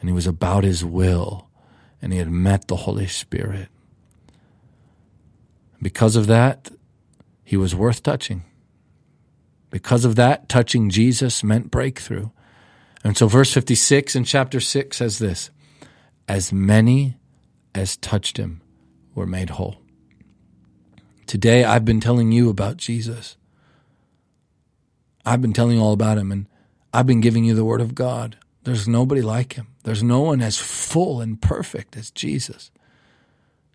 and 0.00 0.08
he 0.08 0.14
was 0.14 0.26
about 0.26 0.64
his 0.64 0.84
will, 0.84 1.48
and 2.00 2.12
he 2.12 2.18
had 2.18 2.30
met 2.30 2.68
the 2.68 2.76
Holy 2.76 3.06
Spirit. 3.06 3.68
Because 5.80 6.16
of 6.16 6.26
that, 6.28 6.70
he 7.44 7.56
was 7.56 7.74
worth 7.74 8.02
touching. 8.02 8.44
Because 9.70 10.04
of 10.04 10.16
that, 10.16 10.48
touching 10.48 10.90
Jesus 10.90 11.42
meant 11.42 11.70
breakthrough. 11.70 12.30
And 13.02 13.16
so, 13.16 13.26
verse 13.26 13.52
56 13.52 14.14
in 14.14 14.24
chapter 14.24 14.60
6 14.60 14.96
says 14.96 15.18
this 15.18 15.50
As 16.28 16.52
many 16.52 17.16
as 17.74 17.96
touched 17.96 18.36
him 18.36 18.60
were 19.14 19.26
made 19.26 19.50
whole. 19.50 19.81
Today, 21.32 21.64
I've 21.64 21.86
been 21.86 21.98
telling 21.98 22.30
you 22.30 22.50
about 22.50 22.76
Jesus. 22.76 23.38
I've 25.24 25.40
been 25.40 25.54
telling 25.54 25.78
you 25.78 25.82
all 25.82 25.94
about 25.94 26.18
him, 26.18 26.30
and 26.30 26.46
I've 26.92 27.06
been 27.06 27.22
giving 27.22 27.42
you 27.42 27.54
the 27.54 27.64
word 27.64 27.80
of 27.80 27.94
God. 27.94 28.36
There's 28.64 28.86
nobody 28.86 29.22
like 29.22 29.54
him. 29.54 29.68
There's 29.82 30.02
no 30.02 30.20
one 30.20 30.42
as 30.42 30.58
full 30.58 31.22
and 31.22 31.40
perfect 31.40 31.96
as 31.96 32.10
Jesus. 32.10 32.70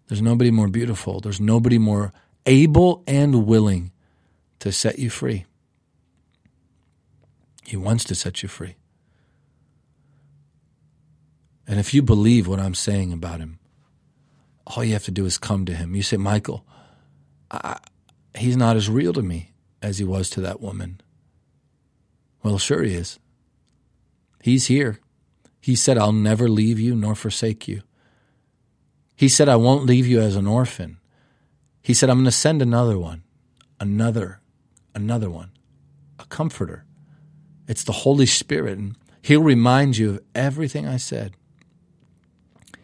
There's 0.08 0.22
nobody 0.22 0.52
more 0.52 0.67
beautiful. 0.67 1.20
There's 1.20 1.41
nobody 1.41 1.80
more 1.80 2.13
able 2.46 3.04
and 3.08 3.48
willing 3.48 3.91
to 4.60 4.72
set 4.72 5.00
you 5.00 5.10
free. 5.10 5.46
He 7.65 7.76
wants 7.76 8.04
to 8.04 8.13
set 8.13 8.43
you 8.43 8.50
free. 8.50 8.76
And 11.65 11.80
if 11.80 11.91
you 11.91 12.04
believe 12.04 12.48
what 12.48 12.60
I'm 12.60 12.76
saying 12.76 13.12
about 13.12 13.39
him, 13.39 13.58
all 14.67 14.84
you 14.84 14.93
have 14.93 15.06
to 15.06 15.12
do 15.12 15.26
is 15.26 15.39
come 15.39 15.65
to 15.65 15.74
him. 15.74 15.96
You 15.96 16.04
say, 16.04 16.17
Michael, 16.17 16.63
I, 17.49 17.79
he's 18.36 18.57
not 18.57 18.75
as 18.75 18.89
real 18.89 19.13
to 19.13 19.21
me 19.21 19.53
as 19.81 19.97
he 19.97 20.03
was 20.03 20.29
to 20.31 20.41
that 20.41 20.62
woman. 20.62 21.01
Well, 22.43 22.57
sure 22.57 22.83
he 22.83 22.95
is. 22.95 23.19
He's 24.41 24.67
here. 24.67 24.99
He 25.60 25.75
said, 25.75 25.97
I'll 25.97 26.13
never 26.13 26.47
leave 26.47 26.79
you 26.79 26.95
nor 26.95 27.15
forsake 27.15 27.67
you. 27.67 27.81
He 29.15 29.27
said, 29.27 29.49
I 29.49 29.55
won't 29.55 29.86
leave 29.86 30.07
you 30.07 30.21
as 30.21 30.36
an 30.36 30.47
orphan. 30.47 30.99
He 31.81 31.93
said, 31.93 32.10
I'm 32.10 32.17
going 32.17 32.25
to 32.25 32.31
send 32.31 32.62
another 32.62 32.97
one, 32.97 33.23
another, 33.79 34.39
another 34.93 35.29
one, 35.29 35.51
a 36.19 36.25
comforter. 36.25 36.86
It's 37.67 37.83
the 37.83 37.91
Holy 37.91 38.25
Spirit, 38.25 38.77
and 38.77 38.95
He'll 39.21 39.43
remind 39.43 39.97
you 39.97 40.12
of 40.12 40.23
everything 40.33 40.88
I 40.88 40.95
said. 40.95 41.33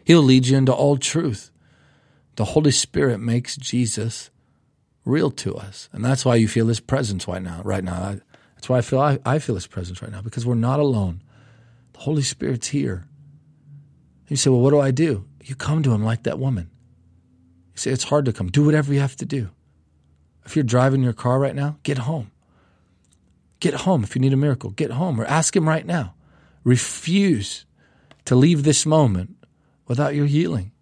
He'll 0.04 0.22
lead 0.22 0.46
you 0.46 0.58
into 0.58 0.74
all 0.74 0.98
truth. 0.98 1.50
The 2.36 2.44
Holy 2.44 2.70
Spirit 2.70 3.18
makes 3.18 3.56
Jesus 3.56 4.28
real 5.04 5.30
to 5.30 5.56
us. 5.56 5.88
And 5.92 6.04
that's 6.04 6.24
why 6.24 6.36
you 6.36 6.48
feel 6.48 6.68
his 6.68 6.80
presence 6.80 7.28
right 7.28 7.42
now. 7.42 7.62
Right 7.64 7.84
now. 7.84 8.16
That's 8.54 8.68
why 8.68 8.78
I 8.78 8.80
feel 8.80 9.00
I, 9.00 9.18
I 9.24 9.38
feel 9.38 9.54
his 9.54 9.66
presence 9.66 10.00
right 10.02 10.10
now, 10.10 10.22
because 10.22 10.46
we're 10.46 10.54
not 10.54 10.80
alone. 10.80 11.22
The 11.92 12.00
Holy 12.00 12.22
Spirit's 12.22 12.68
here. 12.68 13.06
You 14.28 14.36
say, 14.36 14.50
Well, 14.50 14.60
what 14.60 14.70
do 14.70 14.80
I 14.80 14.90
do? 14.90 15.26
You 15.42 15.54
come 15.54 15.82
to 15.82 15.92
him 15.92 16.04
like 16.04 16.22
that 16.22 16.38
woman. 16.38 16.70
You 17.74 17.78
say, 17.78 17.90
It's 17.90 18.04
hard 18.04 18.24
to 18.24 18.32
come. 18.32 18.48
Do 18.48 18.64
whatever 18.64 18.92
you 18.92 19.00
have 19.00 19.16
to 19.16 19.26
do. 19.26 19.50
If 20.44 20.56
you're 20.56 20.62
driving 20.62 21.02
your 21.02 21.12
car 21.12 21.38
right 21.38 21.54
now, 21.54 21.78
get 21.82 21.98
home. 21.98 22.30
Get 23.60 23.74
home 23.74 24.02
if 24.02 24.14
you 24.14 24.20
need 24.20 24.32
a 24.32 24.36
miracle. 24.36 24.70
Get 24.70 24.90
home 24.90 25.20
or 25.20 25.24
ask 25.24 25.56
him 25.56 25.68
right 25.68 25.86
now. 25.86 26.14
Refuse 26.64 27.64
to 28.24 28.34
leave 28.34 28.62
this 28.62 28.84
moment 28.84 29.36
without 29.86 30.14
your 30.14 30.26
healing. 30.26 30.72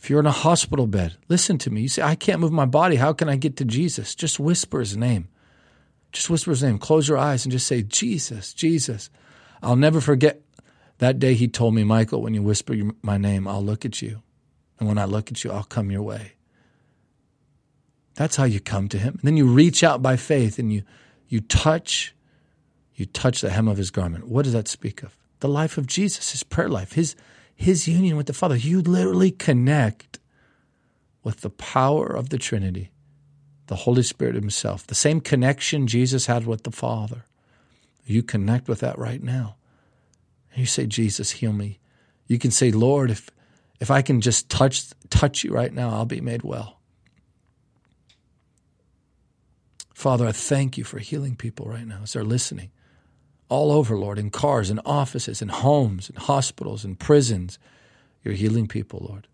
If 0.00 0.08
you're 0.08 0.20
in 0.20 0.26
a 0.26 0.32
hospital 0.32 0.86
bed, 0.86 1.16
listen 1.28 1.58
to 1.58 1.70
me. 1.70 1.82
You 1.82 1.88
say, 1.88 2.02
I 2.02 2.14
can't 2.14 2.40
move 2.40 2.52
my 2.52 2.66
body. 2.66 2.96
How 2.96 3.12
can 3.12 3.28
I 3.28 3.36
get 3.36 3.56
to 3.56 3.64
Jesus? 3.64 4.14
Just 4.14 4.38
whisper 4.38 4.78
his 4.78 4.96
name. 4.96 5.28
Just 6.12 6.30
whisper 6.30 6.52
his 6.52 6.62
name. 6.62 6.78
Close 6.78 7.08
your 7.08 7.18
eyes 7.18 7.44
and 7.44 7.52
just 7.52 7.66
say, 7.66 7.82
Jesus, 7.82 8.54
Jesus. 8.54 9.10
I'll 9.62 9.76
never 9.76 10.00
forget 10.00 10.40
that 10.98 11.18
day 11.18 11.34
he 11.34 11.48
told 11.48 11.74
me, 11.74 11.84
Michael, 11.84 12.22
when 12.22 12.34
you 12.34 12.42
whisper 12.42 12.74
my 13.02 13.18
name, 13.18 13.48
I'll 13.48 13.64
look 13.64 13.84
at 13.84 14.00
you. 14.00 14.22
And 14.78 14.88
when 14.88 14.98
I 14.98 15.04
look 15.04 15.30
at 15.30 15.42
you, 15.42 15.50
I'll 15.50 15.64
come 15.64 15.90
your 15.90 16.02
way. 16.02 16.34
That's 18.14 18.36
how 18.36 18.44
you 18.44 18.60
come 18.60 18.88
to 18.88 18.98
him. 18.98 19.14
And 19.14 19.22
then 19.22 19.36
you 19.36 19.46
reach 19.46 19.82
out 19.82 20.00
by 20.02 20.16
faith 20.16 20.58
and 20.58 20.72
you, 20.72 20.82
you 21.28 21.40
touch, 21.40 22.14
you 22.94 23.06
touch 23.06 23.40
the 23.40 23.50
hem 23.50 23.68
of 23.68 23.76
his 23.76 23.90
garment. 23.90 24.28
What 24.28 24.44
does 24.44 24.52
that 24.52 24.68
speak 24.68 25.02
of? 25.02 25.16
The 25.40 25.48
life 25.48 25.78
of 25.78 25.86
Jesus, 25.86 26.32
his 26.32 26.42
prayer 26.42 26.68
life, 26.68 26.92
his, 26.92 27.14
his 27.58 27.88
union 27.88 28.16
with 28.16 28.28
the 28.28 28.32
Father. 28.32 28.56
You 28.56 28.80
literally 28.80 29.32
connect 29.32 30.20
with 31.24 31.40
the 31.40 31.50
power 31.50 32.06
of 32.06 32.28
the 32.28 32.38
Trinity, 32.38 32.92
the 33.66 33.74
Holy 33.74 34.04
Spirit 34.04 34.36
Himself, 34.36 34.86
the 34.86 34.94
same 34.94 35.20
connection 35.20 35.88
Jesus 35.88 36.26
had 36.26 36.46
with 36.46 36.62
the 36.62 36.70
Father. 36.70 37.24
You 38.06 38.22
connect 38.22 38.68
with 38.68 38.78
that 38.78 38.96
right 38.96 39.20
now. 39.20 39.56
And 40.52 40.60
you 40.60 40.66
say, 40.66 40.86
Jesus, 40.86 41.32
heal 41.32 41.52
me. 41.52 41.80
You 42.28 42.38
can 42.38 42.52
say, 42.52 42.70
Lord, 42.70 43.10
if, 43.10 43.28
if 43.80 43.90
I 43.90 44.02
can 44.02 44.20
just 44.20 44.48
touch, 44.48 44.84
touch 45.10 45.42
you 45.42 45.50
right 45.50 45.74
now, 45.74 45.90
I'll 45.90 46.06
be 46.06 46.20
made 46.20 46.44
well. 46.44 46.78
Father, 49.94 50.28
I 50.28 50.32
thank 50.32 50.78
you 50.78 50.84
for 50.84 51.00
healing 51.00 51.34
people 51.34 51.66
right 51.66 51.86
now 51.86 52.02
as 52.04 52.12
they're 52.12 52.22
listening 52.22 52.70
all 53.48 53.72
over, 53.72 53.96
Lord, 53.96 54.18
in 54.18 54.30
cars, 54.30 54.70
in 54.70 54.78
offices, 54.80 55.40
in 55.40 55.48
homes, 55.48 56.10
in 56.10 56.16
hospitals, 56.16 56.84
in 56.84 56.96
prisons. 56.96 57.58
You're 58.22 58.34
healing 58.34 58.68
people, 58.68 59.06
Lord. 59.08 59.26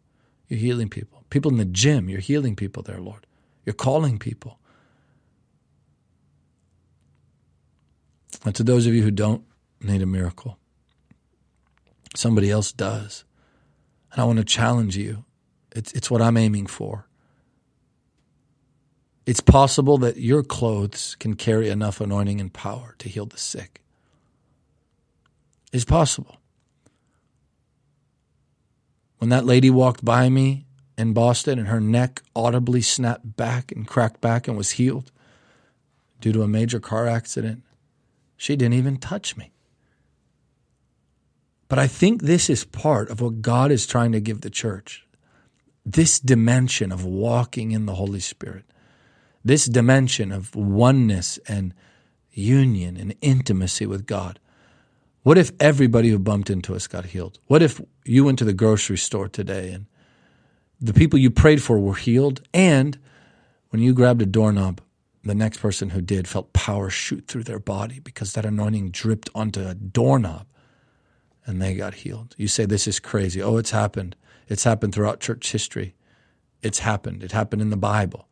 You're 0.48 0.60
healing 0.60 0.88
people. 0.88 1.24
People 1.30 1.50
in 1.50 1.58
the 1.58 1.64
gym, 1.64 2.08
you're 2.08 2.20
healing 2.20 2.54
people 2.54 2.82
there, 2.82 3.00
Lord. 3.00 3.26
You're 3.64 3.74
calling 3.74 4.18
people. 4.18 4.58
And 8.44 8.54
to 8.54 8.62
those 8.62 8.86
of 8.86 8.94
you 8.94 9.02
who 9.02 9.10
don't 9.10 9.44
need 9.80 10.02
a 10.02 10.06
miracle, 10.06 10.58
somebody 12.14 12.50
else 12.50 12.72
does. 12.72 13.24
And 14.12 14.20
I 14.20 14.24
want 14.24 14.38
to 14.38 14.44
challenge 14.44 14.96
you. 14.96 15.24
It's, 15.74 15.92
it's 15.92 16.10
what 16.10 16.22
I'm 16.22 16.36
aiming 16.36 16.66
for. 16.66 17.08
It's 19.26 19.40
possible 19.40 19.96
that 19.98 20.18
your 20.18 20.42
clothes 20.42 21.16
can 21.18 21.34
carry 21.34 21.70
enough 21.70 22.00
anointing 22.00 22.40
and 22.40 22.52
power 22.52 22.94
to 22.98 23.08
heal 23.08 23.26
the 23.26 23.38
sick 23.38 23.80
is 25.74 25.84
possible. 25.84 26.36
When 29.18 29.28
that 29.30 29.44
lady 29.44 29.70
walked 29.70 30.04
by 30.04 30.28
me 30.28 30.66
in 30.96 31.12
Boston 31.12 31.58
and 31.58 31.66
her 31.66 31.80
neck 31.80 32.22
audibly 32.36 32.80
snapped 32.80 33.36
back 33.36 33.72
and 33.72 33.86
cracked 33.86 34.20
back 34.20 34.46
and 34.46 34.56
was 34.56 34.72
healed 34.72 35.10
due 36.20 36.32
to 36.32 36.42
a 36.42 36.48
major 36.48 36.78
car 36.78 37.08
accident, 37.08 37.64
she 38.36 38.54
didn't 38.54 38.74
even 38.74 38.98
touch 38.98 39.36
me. 39.36 39.50
But 41.66 41.80
I 41.80 41.88
think 41.88 42.22
this 42.22 42.48
is 42.48 42.64
part 42.64 43.10
of 43.10 43.20
what 43.20 43.42
God 43.42 43.72
is 43.72 43.84
trying 43.84 44.12
to 44.12 44.20
give 44.20 44.42
the 44.42 44.50
church 44.50 45.04
this 45.84 46.20
dimension 46.20 46.92
of 46.92 47.04
walking 47.04 47.72
in 47.72 47.86
the 47.86 47.96
Holy 47.96 48.20
Spirit, 48.20 48.64
this 49.44 49.66
dimension 49.66 50.30
of 50.30 50.54
oneness 50.54 51.38
and 51.48 51.74
union 52.30 52.96
and 52.96 53.16
intimacy 53.20 53.86
with 53.86 54.06
God. 54.06 54.38
What 55.24 55.38
if 55.38 55.52
everybody 55.58 56.10
who 56.10 56.18
bumped 56.18 56.50
into 56.50 56.74
us 56.74 56.86
got 56.86 57.06
healed? 57.06 57.38
What 57.46 57.62
if 57.62 57.80
you 58.04 58.24
went 58.24 58.38
to 58.40 58.44
the 58.44 58.52
grocery 58.52 58.98
store 58.98 59.26
today 59.26 59.72
and 59.72 59.86
the 60.82 60.92
people 60.92 61.18
you 61.18 61.30
prayed 61.30 61.62
for 61.62 61.78
were 61.78 61.94
healed? 61.94 62.42
And 62.52 62.98
when 63.70 63.80
you 63.80 63.94
grabbed 63.94 64.20
a 64.20 64.26
doorknob, 64.26 64.82
the 65.22 65.34
next 65.34 65.58
person 65.58 65.88
who 65.90 66.02
did 66.02 66.28
felt 66.28 66.52
power 66.52 66.90
shoot 66.90 67.26
through 67.26 67.44
their 67.44 67.58
body 67.58 68.00
because 68.00 68.34
that 68.34 68.44
anointing 68.44 68.90
dripped 68.90 69.30
onto 69.34 69.66
a 69.66 69.74
doorknob 69.74 70.46
and 71.46 71.60
they 71.60 71.74
got 71.74 71.94
healed. 71.94 72.34
You 72.36 72.46
say, 72.46 72.66
This 72.66 72.86
is 72.86 73.00
crazy. 73.00 73.42
Oh, 73.42 73.56
it's 73.56 73.70
happened. 73.70 74.16
It's 74.46 74.64
happened 74.64 74.94
throughout 74.94 75.20
church 75.20 75.50
history. 75.52 75.94
It's 76.60 76.80
happened. 76.80 77.24
It 77.24 77.32
happened 77.32 77.62
in 77.62 77.70
the 77.70 77.78
Bible. 77.78 78.28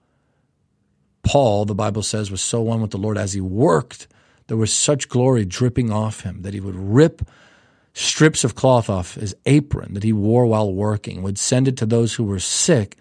Paul, 1.22 1.64
the 1.64 1.74
Bible 1.74 2.02
says, 2.02 2.30
was 2.30 2.42
so 2.42 2.60
one 2.60 2.82
with 2.82 2.90
the 2.90 2.98
Lord 2.98 3.16
as 3.16 3.32
he 3.32 3.40
worked 3.40 4.08
there 4.46 4.56
was 4.56 4.72
such 4.72 5.08
glory 5.08 5.44
dripping 5.44 5.90
off 5.90 6.22
him 6.22 6.42
that 6.42 6.54
he 6.54 6.60
would 6.60 6.76
rip 6.76 7.22
strips 7.94 8.44
of 8.44 8.54
cloth 8.54 8.88
off 8.88 9.14
his 9.14 9.34
apron 9.46 9.94
that 9.94 10.02
he 10.02 10.12
wore 10.12 10.46
while 10.46 10.72
working, 10.72 11.22
would 11.22 11.38
send 11.38 11.68
it 11.68 11.76
to 11.76 11.86
those 11.86 12.14
who 12.14 12.24
were 12.24 12.38
sick, 12.38 12.96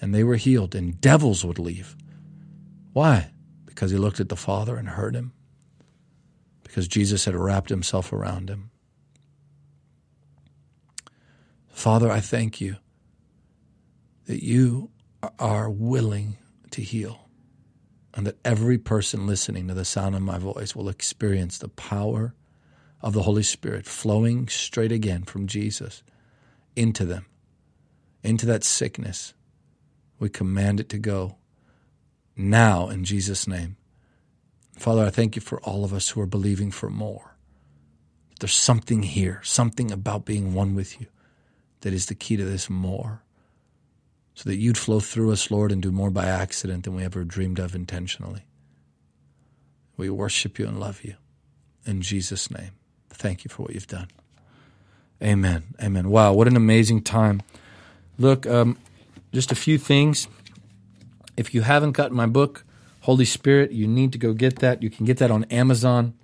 and 0.00 0.14
they 0.14 0.22
were 0.24 0.36
healed, 0.36 0.74
and 0.74 1.00
devils 1.00 1.44
would 1.44 1.58
leave. 1.58 1.96
Why? 2.92 3.30
Because 3.64 3.90
he 3.90 3.96
looked 3.96 4.20
at 4.20 4.28
the 4.28 4.36
Father 4.36 4.76
and 4.76 4.90
heard 4.90 5.14
him. 5.14 5.32
Because 6.62 6.88
Jesus 6.88 7.24
had 7.24 7.34
wrapped 7.34 7.70
himself 7.70 8.12
around 8.12 8.50
him. 8.50 8.70
Father, 11.68 12.10
I 12.10 12.20
thank 12.20 12.60
you 12.60 12.76
that 14.26 14.42
you 14.42 14.90
are 15.38 15.70
willing 15.70 16.36
to 16.70 16.82
heal 16.82 17.27
and 18.18 18.26
that 18.26 18.44
every 18.44 18.78
person 18.78 19.28
listening 19.28 19.68
to 19.68 19.74
the 19.74 19.84
sound 19.84 20.16
of 20.16 20.22
my 20.22 20.38
voice 20.38 20.74
will 20.74 20.88
experience 20.88 21.56
the 21.56 21.68
power 21.68 22.34
of 23.00 23.12
the 23.12 23.22
Holy 23.22 23.44
Spirit 23.44 23.86
flowing 23.86 24.48
straight 24.48 24.90
again 24.90 25.22
from 25.22 25.46
Jesus 25.46 26.02
into 26.74 27.04
them, 27.04 27.26
into 28.24 28.44
that 28.44 28.64
sickness. 28.64 29.34
We 30.18 30.28
command 30.28 30.80
it 30.80 30.88
to 30.88 30.98
go 30.98 31.36
now 32.36 32.88
in 32.88 33.04
Jesus' 33.04 33.46
name. 33.46 33.76
Father, 34.76 35.04
I 35.04 35.10
thank 35.10 35.36
you 35.36 35.40
for 35.40 35.60
all 35.60 35.84
of 35.84 35.92
us 35.92 36.08
who 36.08 36.20
are 36.20 36.26
believing 36.26 36.72
for 36.72 36.90
more. 36.90 37.36
There's 38.40 38.52
something 38.52 39.04
here, 39.04 39.40
something 39.44 39.92
about 39.92 40.24
being 40.24 40.54
one 40.54 40.74
with 40.74 41.00
you 41.00 41.06
that 41.82 41.92
is 41.92 42.06
the 42.06 42.16
key 42.16 42.36
to 42.36 42.44
this 42.44 42.68
more 42.68 43.22
so 44.38 44.48
that 44.48 44.56
you'd 44.56 44.78
flow 44.78 45.00
through 45.00 45.32
us, 45.32 45.50
Lord, 45.50 45.72
and 45.72 45.82
do 45.82 45.90
more 45.90 46.12
by 46.12 46.26
accident 46.26 46.84
than 46.84 46.94
we 46.94 47.02
ever 47.02 47.24
dreamed 47.24 47.58
of 47.58 47.74
intentionally. 47.74 48.44
We 49.96 50.10
worship 50.10 50.60
you 50.60 50.68
and 50.68 50.78
love 50.78 51.02
you. 51.02 51.16
In 51.84 52.02
Jesus' 52.02 52.48
name, 52.48 52.70
thank 53.10 53.42
you 53.42 53.48
for 53.48 53.64
what 53.64 53.74
you've 53.74 53.88
done. 53.88 54.06
Amen. 55.20 55.64
Amen. 55.82 56.08
Wow, 56.08 56.34
what 56.34 56.46
an 56.46 56.54
amazing 56.54 57.02
time. 57.02 57.42
Look, 58.16 58.46
um, 58.46 58.78
just 59.32 59.50
a 59.50 59.56
few 59.56 59.76
things. 59.76 60.28
If 61.36 61.52
you 61.52 61.62
haven't 61.62 61.92
gotten 61.96 62.16
my 62.16 62.26
book, 62.26 62.64
Holy 63.00 63.24
Spirit, 63.24 63.72
you 63.72 63.88
need 63.88 64.12
to 64.12 64.18
go 64.18 64.34
get 64.34 64.60
that. 64.60 64.84
You 64.84 64.88
can 64.88 65.04
get 65.04 65.16
that 65.16 65.32
on 65.32 65.44
Amazon. 65.50 66.14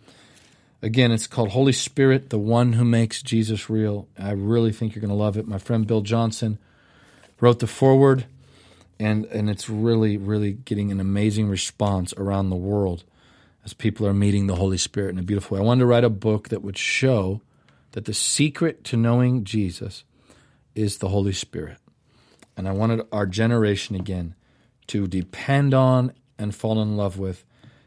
Again, 0.82 1.10
it's 1.10 1.26
called 1.26 1.48
Holy 1.48 1.72
Spirit, 1.72 2.30
the 2.30 2.38
one 2.38 2.74
who 2.74 2.84
makes 2.84 3.24
Jesus 3.24 3.68
real. 3.68 4.06
I 4.16 4.30
really 4.30 4.70
think 4.70 4.94
you're 4.94 5.00
going 5.00 5.08
to 5.08 5.16
love 5.16 5.36
it. 5.36 5.48
My 5.48 5.58
friend 5.58 5.84
Bill 5.84 6.02
Johnson 6.02 6.58
wrote 7.44 7.58
the 7.58 7.66
foreword, 7.66 8.24
and 8.98 9.26
and 9.26 9.50
it's 9.50 9.68
really 9.68 10.16
really 10.16 10.52
getting 10.52 10.90
an 10.90 10.98
amazing 10.98 11.46
response 11.48 12.14
around 12.14 12.48
the 12.48 12.56
world 12.56 13.04
as 13.66 13.74
people 13.74 14.06
are 14.06 14.14
meeting 14.14 14.46
the 14.46 14.56
Holy 14.56 14.78
Spirit 14.78 15.10
in 15.10 15.18
a 15.18 15.22
beautiful 15.22 15.54
way. 15.54 15.62
I 15.62 15.66
wanted 15.66 15.80
to 15.80 15.86
write 15.86 16.04
a 16.04 16.10
book 16.10 16.48
that 16.48 16.62
would 16.62 16.78
show 16.78 17.42
that 17.92 18.06
the 18.06 18.14
secret 18.14 18.82
to 18.84 18.96
knowing 18.96 19.44
Jesus 19.44 20.04
is 20.74 20.98
the 20.98 21.08
Holy 21.08 21.34
Spirit. 21.34 21.76
And 22.56 22.66
I 22.66 22.72
wanted 22.72 23.02
our 23.12 23.26
generation 23.26 23.94
again 23.94 24.34
to 24.86 25.06
depend 25.06 25.74
on 25.74 26.12
and 26.38 26.54
fall 26.54 26.80
in 26.80 26.96
love 26.96 27.18
with 27.18 27.44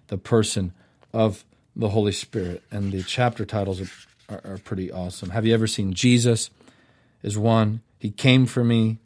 the 0.08 0.20
person 0.20 0.72
of 1.14 1.46
the 1.76 1.90
Holy 1.90 2.12
Spirit. 2.12 2.62
And 2.70 2.92
the 2.92 3.02
chapter 3.02 3.44
titles 3.44 3.82
are, 4.30 4.42
are, 4.44 4.58
pretty 4.58 4.92
awesome. 4.92 5.32
Have 5.32 5.46
you 5.46 5.54
ever 5.54 5.68
seen 5.68 5.94
Jesus? 5.94 6.52
Is 7.24 7.38
one. 7.38 7.82
He 7.98 8.12
came 8.12 8.46
for 8.46 8.64
me. 8.64 9.00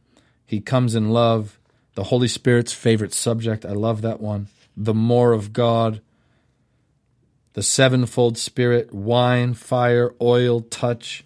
He 0.52 0.60
comes 0.60 0.96
in 0.96 1.12
love. 1.12 1.58
The 1.96 2.04
Holy 2.04 2.28
Spirit's 2.28 2.74
favorite 2.74 3.14
subject. 3.14 3.66
I 3.66 3.72
love 3.72 4.02
that 4.02 4.20
one. 4.20 4.48
The 4.76 4.94
more 4.94 5.32
of 5.32 5.54
God. 5.54 6.02
The 7.54 7.64
sevenfold 7.64 8.38
Spirit, 8.38 8.94
wine, 8.94 9.54
fire, 9.54 10.14
oil, 10.22 10.60
touch. 10.60 11.24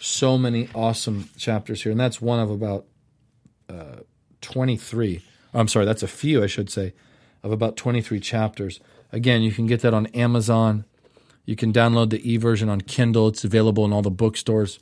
So 0.00 0.38
many 0.38 0.70
awesome 0.74 1.28
chapters 1.36 1.82
here. 1.82 1.92
And 1.92 2.00
that's 2.00 2.22
one 2.22 2.40
of 2.40 2.50
about 2.50 2.86
uh, 3.68 3.96
23. 4.40 5.20
I'm 5.52 5.68
sorry, 5.68 5.84
that's 5.84 6.02
a 6.02 6.08
few, 6.08 6.42
I 6.42 6.46
should 6.46 6.70
say, 6.70 6.94
of 7.42 7.52
about 7.52 7.76
23 7.76 8.20
chapters. 8.20 8.80
Again, 9.12 9.42
you 9.42 9.52
can 9.52 9.66
get 9.66 9.82
that 9.82 9.92
on 9.92 10.06
Amazon. 10.06 10.86
You 11.44 11.56
can 11.56 11.74
download 11.74 12.08
the 12.08 12.26
e 12.26 12.38
version 12.38 12.70
on 12.70 12.80
Kindle. 12.80 13.28
It's 13.28 13.44
available 13.44 13.84
in 13.84 13.92
all 13.92 14.00
the 14.00 14.10
bookstores, 14.10 14.78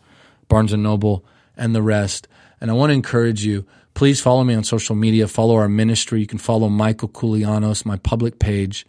Barnes 0.46 0.72
and 0.72 0.84
Noble, 0.84 1.24
and 1.56 1.74
the 1.74 1.82
rest. 1.82 2.28
And 2.60 2.70
I 2.70 2.74
want 2.74 2.90
to 2.90 2.94
encourage 2.94 3.44
you 3.44 3.66
please 4.00 4.18
follow 4.18 4.42
me 4.44 4.54
on 4.54 4.64
social 4.64 4.96
media. 4.96 5.28
Follow 5.28 5.56
our 5.56 5.68
ministry. 5.68 6.20
You 6.20 6.26
can 6.26 6.38
follow 6.38 6.70
Michael 6.70 7.10
Koulianos, 7.10 7.84
my 7.84 7.98
public 7.98 8.38
page 8.38 8.86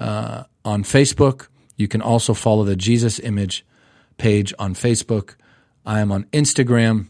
uh, 0.00 0.42
on 0.64 0.82
Facebook. 0.82 1.46
You 1.76 1.86
can 1.86 2.02
also 2.02 2.34
follow 2.34 2.64
the 2.64 2.74
Jesus 2.74 3.20
Image 3.20 3.64
page 4.18 4.52
on 4.58 4.74
Facebook. 4.74 5.36
I 5.86 6.00
am 6.00 6.10
on 6.10 6.24
Instagram. 6.32 7.06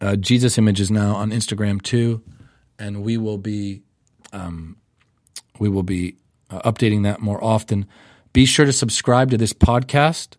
Uh, 0.00 0.16
Jesus 0.16 0.58
Image 0.58 0.80
is 0.80 0.90
now 0.90 1.14
on 1.14 1.30
Instagram 1.30 1.80
too, 1.80 2.24
and 2.76 3.04
we 3.04 3.16
will 3.16 3.38
be 3.38 3.82
um, 4.32 4.78
we 5.60 5.68
will 5.68 5.84
be 5.84 6.16
uh, 6.50 6.68
updating 6.68 7.04
that 7.04 7.20
more 7.20 7.38
often. 7.44 7.86
Be 8.32 8.46
sure 8.46 8.66
to 8.66 8.72
subscribe 8.72 9.30
to 9.30 9.36
this 9.36 9.52
podcast 9.52 10.34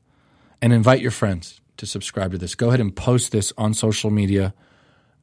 and 0.61 0.73
invite 0.73 0.99
your 0.99 1.11
friends 1.11 1.61
to 1.77 1.85
subscribe 1.85 2.31
to 2.31 2.37
this. 2.37 2.55
Go 2.55 2.67
ahead 2.67 2.81
and 2.81 2.93
post 2.93 3.31
this 3.31 3.53
on 3.57 3.73
social 3.73 4.11
media 4.11 4.53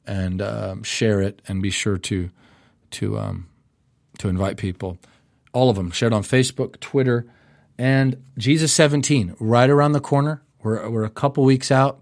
and 0.05 0.41
um, 0.41 0.83
share 0.83 1.21
it, 1.21 1.41
and 1.47 1.61
be 1.61 1.69
sure 1.69 1.97
to 1.97 2.29
to 2.91 3.17
um, 3.17 3.47
to 4.19 4.29
invite 4.29 4.57
people. 4.57 4.97
All 5.53 5.69
of 5.69 5.75
them. 5.75 5.91
Share 5.91 6.07
it 6.07 6.13
on 6.13 6.23
Facebook, 6.23 6.79
Twitter, 6.79 7.25
and 7.77 8.23
Jesus 8.37 8.71
17 8.73 9.35
right 9.39 9.69
around 9.69 9.91
the 9.91 9.99
corner. 9.99 10.41
We're 10.63 10.89
we're 10.89 11.03
a 11.03 11.09
couple 11.09 11.43
weeks 11.43 11.71
out. 11.71 12.01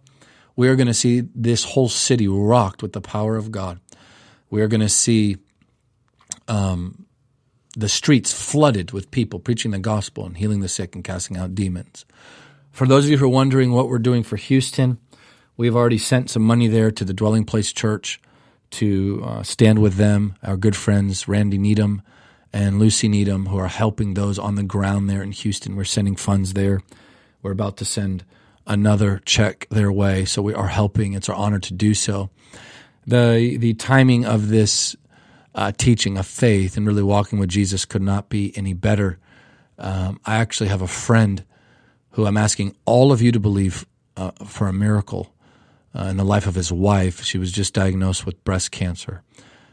We 0.55 0.67
are 0.67 0.75
going 0.75 0.87
to 0.87 0.93
see 0.93 1.23
this 1.33 1.63
whole 1.63 1.87
city 1.87 2.27
rocked 2.27 2.81
with 2.83 2.91
the 2.93 3.01
power 3.01 3.37
of 3.37 3.49
God. 3.51 3.79
We 4.49 4.61
are 4.61 4.67
going 4.67 4.81
to 4.81 4.89
see 4.89 5.37
um, 6.49 7.05
the 7.77 7.87
streets 7.87 8.33
flooded 8.33 8.91
with 8.91 9.09
people 9.11 9.39
preaching 9.39 9.71
the 9.71 9.79
gospel 9.79 10.25
and 10.25 10.35
healing 10.35 10.59
the 10.59 10.67
sick 10.67 10.95
and 10.95 11.03
casting 11.03 11.37
out 11.37 11.55
demons. 11.55 12.05
For 12.71 12.85
those 12.85 13.05
of 13.05 13.11
you 13.11 13.17
who 13.17 13.25
are 13.25 13.29
wondering 13.29 13.71
what 13.71 13.87
we're 13.87 13.99
doing 13.99 14.23
for 14.23 14.35
Houston, 14.35 14.99
we've 15.59 15.75
already 15.75 15.97
sent 15.97 16.29
some 16.29 16.41
money 16.41 16.69
there 16.69 16.89
to 16.89 17.03
the 17.03 17.13
Dwelling 17.13 17.43
Place 17.43 17.73
Church 17.73 18.21
to 18.69 19.21
uh, 19.25 19.43
stand 19.43 19.79
with 19.79 19.95
them, 19.95 20.35
our 20.41 20.55
good 20.55 20.75
friends 20.75 21.27
Randy 21.27 21.57
Needham 21.57 22.01
and 22.53 22.79
Lucy 22.79 23.09
Needham, 23.09 23.47
who 23.47 23.57
are 23.57 23.67
helping 23.67 24.13
those 24.13 24.39
on 24.39 24.55
the 24.55 24.63
ground 24.63 25.09
there 25.09 25.21
in 25.21 25.33
Houston. 25.33 25.75
We're 25.75 25.83
sending 25.83 26.15
funds 26.15 26.53
there. 26.53 26.79
We're 27.41 27.51
about 27.51 27.75
to 27.77 27.85
send 27.85 28.23
another 28.65 29.21
check 29.25 29.67
their 29.69 29.91
way, 29.91 30.23
so 30.23 30.41
we 30.41 30.53
are 30.53 30.69
helping. 30.69 31.11
It's 31.11 31.27
our 31.27 31.35
honor 31.35 31.59
to 31.59 31.73
do 31.73 31.93
so. 31.93 32.29
The 33.05 33.57
the 33.57 33.73
timing 33.73 34.23
of 34.23 34.47
this 34.47 34.95
uh, 35.53 35.73
teaching 35.77 36.17
of 36.17 36.25
faith 36.25 36.77
and 36.77 36.87
really 36.87 37.03
walking 37.03 37.37
with 37.37 37.49
Jesus 37.49 37.83
could 37.83 38.01
not 38.01 38.29
be 38.29 38.53
any 38.55 38.73
better. 38.73 39.19
Um, 39.77 40.21
I 40.25 40.37
actually 40.37 40.69
have 40.69 40.81
a 40.81 40.87
friend 40.87 41.43
who 42.11 42.25
I'm 42.25 42.37
asking 42.37 42.77
all 42.85 43.11
of 43.11 43.21
you 43.21 43.33
to 43.33 43.39
believe 43.41 43.85
uh, 44.15 44.31
for 44.45 44.69
a 44.69 44.73
miracle 44.73 45.33
uh, 45.95 46.03
in 46.03 46.17
the 46.17 46.23
life 46.23 46.47
of 46.47 46.55
his 46.55 46.71
wife. 46.71 47.23
She 47.23 47.37
was 47.37 47.51
just 47.51 47.73
diagnosed 47.73 48.25
with 48.25 48.43
breast 48.43 48.71
cancer. 48.71 49.23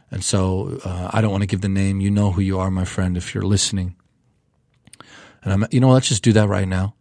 And 0.09 0.23
so 0.23 0.79
uh, 0.83 1.09
I 1.13 1.21
don't 1.21 1.31
want 1.31 1.43
to 1.43 1.47
give 1.47 1.61
the 1.61 1.69
name. 1.69 2.01
You 2.01 2.11
know 2.11 2.31
who 2.31 2.41
you 2.41 2.59
are, 2.59 2.71
my 2.71 2.85
friend, 2.85 3.17
if 3.17 3.33
you're 3.33 3.43
listening. 3.43 3.95
And 5.43 5.53
I'm, 5.53 5.65
you 5.71 5.79
know, 5.79 5.91
let's 5.91 6.09
just 6.09 6.23
do 6.23 6.33
that 6.33 6.47
right 6.47 6.67
now. 6.67 6.95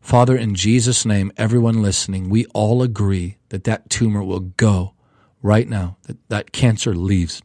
Father, 0.00 0.36
in 0.36 0.54
Jesus' 0.54 1.06
name, 1.06 1.32
everyone 1.36 1.82
listening, 1.82 2.28
we 2.28 2.44
all 2.46 2.82
agree 2.82 3.38
that 3.48 3.64
that 3.64 3.88
tumor 3.88 4.22
will 4.22 4.40
go 4.40 4.92
right 5.42 5.68
now, 5.68 5.96
that 6.02 6.28
that 6.28 6.52
cancer 6.52 6.94
leaves 6.94 7.42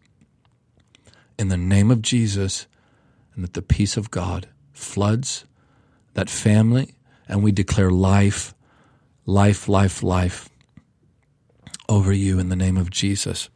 in 1.37 1.47
the 1.47 1.57
name 1.57 1.89
of 1.89 2.01
Jesus, 2.01 2.67
and 3.33 3.45
that 3.45 3.53
the 3.53 3.61
peace 3.61 3.95
of 3.95 4.11
God 4.11 4.49
floods 4.73 5.45
that 6.15 6.29
family, 6.29 6.95
and 7.29 7.41
we 7.41 7.53
declare 7.53 7.91
life, 7.91 8.53
life, 9.25 9.69
life, 9.69 10.03
life 10.03 10.49
over 11.89 12.13
you 12.13 12.39
in 12.39 12.47
the 12.47 12.55
name 12.55 12.77
of 12.77 12.89
Jesus. 12.89 13.49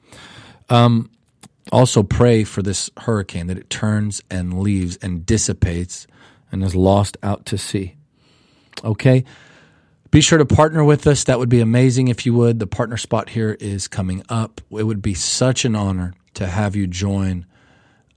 Um, 0.70 1.10
also, 1.72 2.04
pray 2.04 2.44
for 2.44 2.62
this 2.62 2.90
hurricane 2.98 3.48
that 3.48 3.58
it 3.58 3.70
turns 3.70 4.22
and 4.30 4.60
leaves 4.60 4.98
and 4.98 5.26
dissipates 5.26 6.08
and 6.52 6.64
is 6.64 6.76
lost 6.76 7.16
out 7.24 7.46
to 7.48 7.58
sea. 7.58 7.96
Okay? 8.84 9.24
Be 10.12 10.22
sure 10.22 10.38
to 10.38 10.46
partner 10.46 10.84
with 10.84 11.08
us. 11.08 11.24
That 11.24 11.40
would 11.40 11.50
be 11.50 11.62
amazing 11.62 12.10
if 12.10 12.26
you 12.26 12.34
would. 12.36 12.60
The 12.60 12.68
partner 12.68 12.98
spot 12.98 13.30
here 13.30 13.58
is 13.60 13.88
coming 13.88 14.24
up. 14.30 14.62
It 14.70 14.84
would 14.84 15.02
be 15.02 15.16
such 15.16 15.66
an 15.66 15.76
honor 15.76 16.14
to 16.36 16.46
have 16.46 16.76
you 16.76 16.86
join 16.86 17.48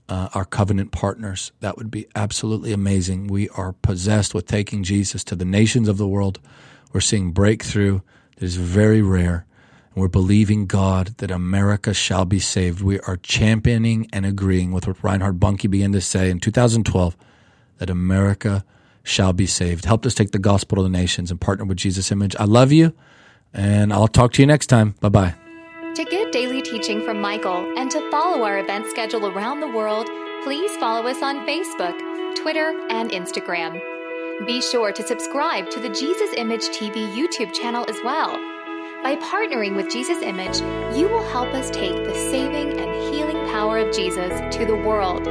uh, 0.07 0.29
our 0.35 0.45
covenant 0.45 0.91
partners. 0.91 1.51
That 1.61 1.75
would 1.77 1.89
be 1.89 2.05
absolutely 2.15 2.71
amazing. 2.71 3.25
We 3.25 3.49
are 3.49 3.73
possessed 3.73 4.35
with 4.35 4.45
taking 4.45 4.83
Jesus 4.83 5.23
to 5.23 5.35
the 5.35 5.45
nations 5.45 5.87
of 5.87 5.97
the 5.97 6.07
world. 6.07 6.39
We're 6.93 7.01
seeing 7.01 7.31
breakthrough 7.31 8.01
that 8.35 8.45
is 8.45 8.57
very 8.57 9.01
rare. 9.01 9.46
We're 9.97 10.07
believing 10.07 10.67
God 10.67 11.15
that 11.17 11.31
America 11.31 11.91
shall 11.91 12.23
be 12.23 12.37
saved. 12.37 12.81
We 12.81 12.99
are 12.99 13.17
championing 13.17 14.07
and 14.13 14.27
agreeing 14.27 14.71
with 14.71 14.85
what 14.85 15.03
Reinhard 15.03 15.39
Bonnke 15.39 15.67
began 15.71 15.91
to 15.93 16.01
say 16.01 16.29
in 16.29 16.39
2012 16.39 17.17
that 17.79 17.89
America 17.89 18.63
shall 19.01 19.33
be 19.33 19.47
saved. 19.47 19.85
Help 19.85 20.05
us 20.05 20.13
take 20.13 20.29
the 20.29 20.37
gospel 20.37 20.75
to 20.75 20.83
the 20.83 20.89
nations 20.89 21.31
and 21.31 21.41
partner 21.41 21.65
with 21.65 21.77
Jesus 21.77 22.11
Image. 22.11 22.35
I 22.35 22.43
love 22.43 22.71
you, 22.71 22.93
and 23.55 23.91
I'll 23.91 24.07
talk 24.07 24.33
to 24.33 24.41
you 24.43 24.45
next 24.45 24.67
time. 24.67 24.93
Bye 25.01 25.09
bye. 25.09 25.33
To 25.95 26.05
get 26.05 26.31
daily 26.31 26.61
teaching 26.61 27.01
from 27.03 27.19
Michael 27.19 27.73
and 27.75 27.89
to 27.89 28.11
follow 28.11 28.43
our 28.43 28.59
event 28.59 28.85
schedule 28.91 29.25
around 29.25 29.61
the 29.61 29.67
world, 29.67 30.07
please 30.43 30.77
follow 30.77 31.07
us 31.07 31.23
on 31.23 31.43
Facebook, 31.47 31.97
Twitter, 32.35 32.71
and 32.91 33.09
Instagram. 33.09 33.81
Be 34.45 34.61
sure 34.61 34.91
to 34.91 35.01
subscribe 35.01 35.71
to 35.71 35.79
the 35.79 35.89
Jesus 35.89 36.35
Image 36.37 36.69
TV 36.69 37.11
YouTube 37.17 37.51
channel 37.51 37.83
as 37.89 37.97
well. 38.03 38.56
By 39.07 39.15
partnering 39.15 39.75
with 39.77 39.89
Jesus 39.89 40.21
Image, 40.21 40.57
you 40.93 41.07
will 41.07 41.23
help 41.29 41.53
us 41.53 41.69
take 41.69 41.95
the 41.95 42.13
saving 42.13 42.77
and 42.77 43.15
healing 43.15 43.47
power 43.47 43.77
of 43.77 43.95
Jesus 43.95 44.33
to 44.57 44.65
the 44.65 44.75
world. 44.75 45.25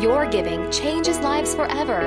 Your 0.00 0.26
giving 0.26 0.70
changes 0.70 1.18
lives 1.18 1.56
forever. 1.56 2.02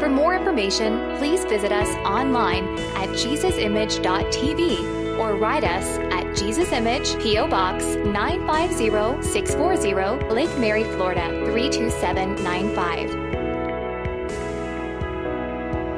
For 0.00 0.08
more 0.08 0.34
information, 0.34 1.16
please 1.18 1.44
visit 1.44 1.70
us 1.70 1.94
online 2.04 2.64
at 2.96 3.10
jesusimage.tv 3.10 5.18
or 5.20 5.36
write 5.36 5.62
us 5.62 5.86
at 6.10 6.36
Jesus 6.36 6.72
Image, 6.72 7.16
P.O. 7.20 7.46
Box 7.46 7.84
950640, 7.84 10.34
Lake 10.34 10.58
Mary, 10.58 10.82
Florida 10.82 11.28
32795. 11.46 13.25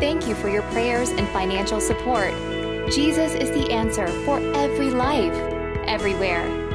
Thank 0.01 0.29
you 0.29 0.37
for 0.37 0.49
your 0.49 0.63
prayers 0.63 1.11
and 1.11 1.27
financial 1.31 1.81
support. 1.81 2.33
Jesus 2.93 3.35
is 3.35 3.51
the 3.51 3.73
answer 3.73 4.07
for 4.25 4.39
every 4.55 4.91
life, 4.91 5.35
everywhere. 5.87 6.68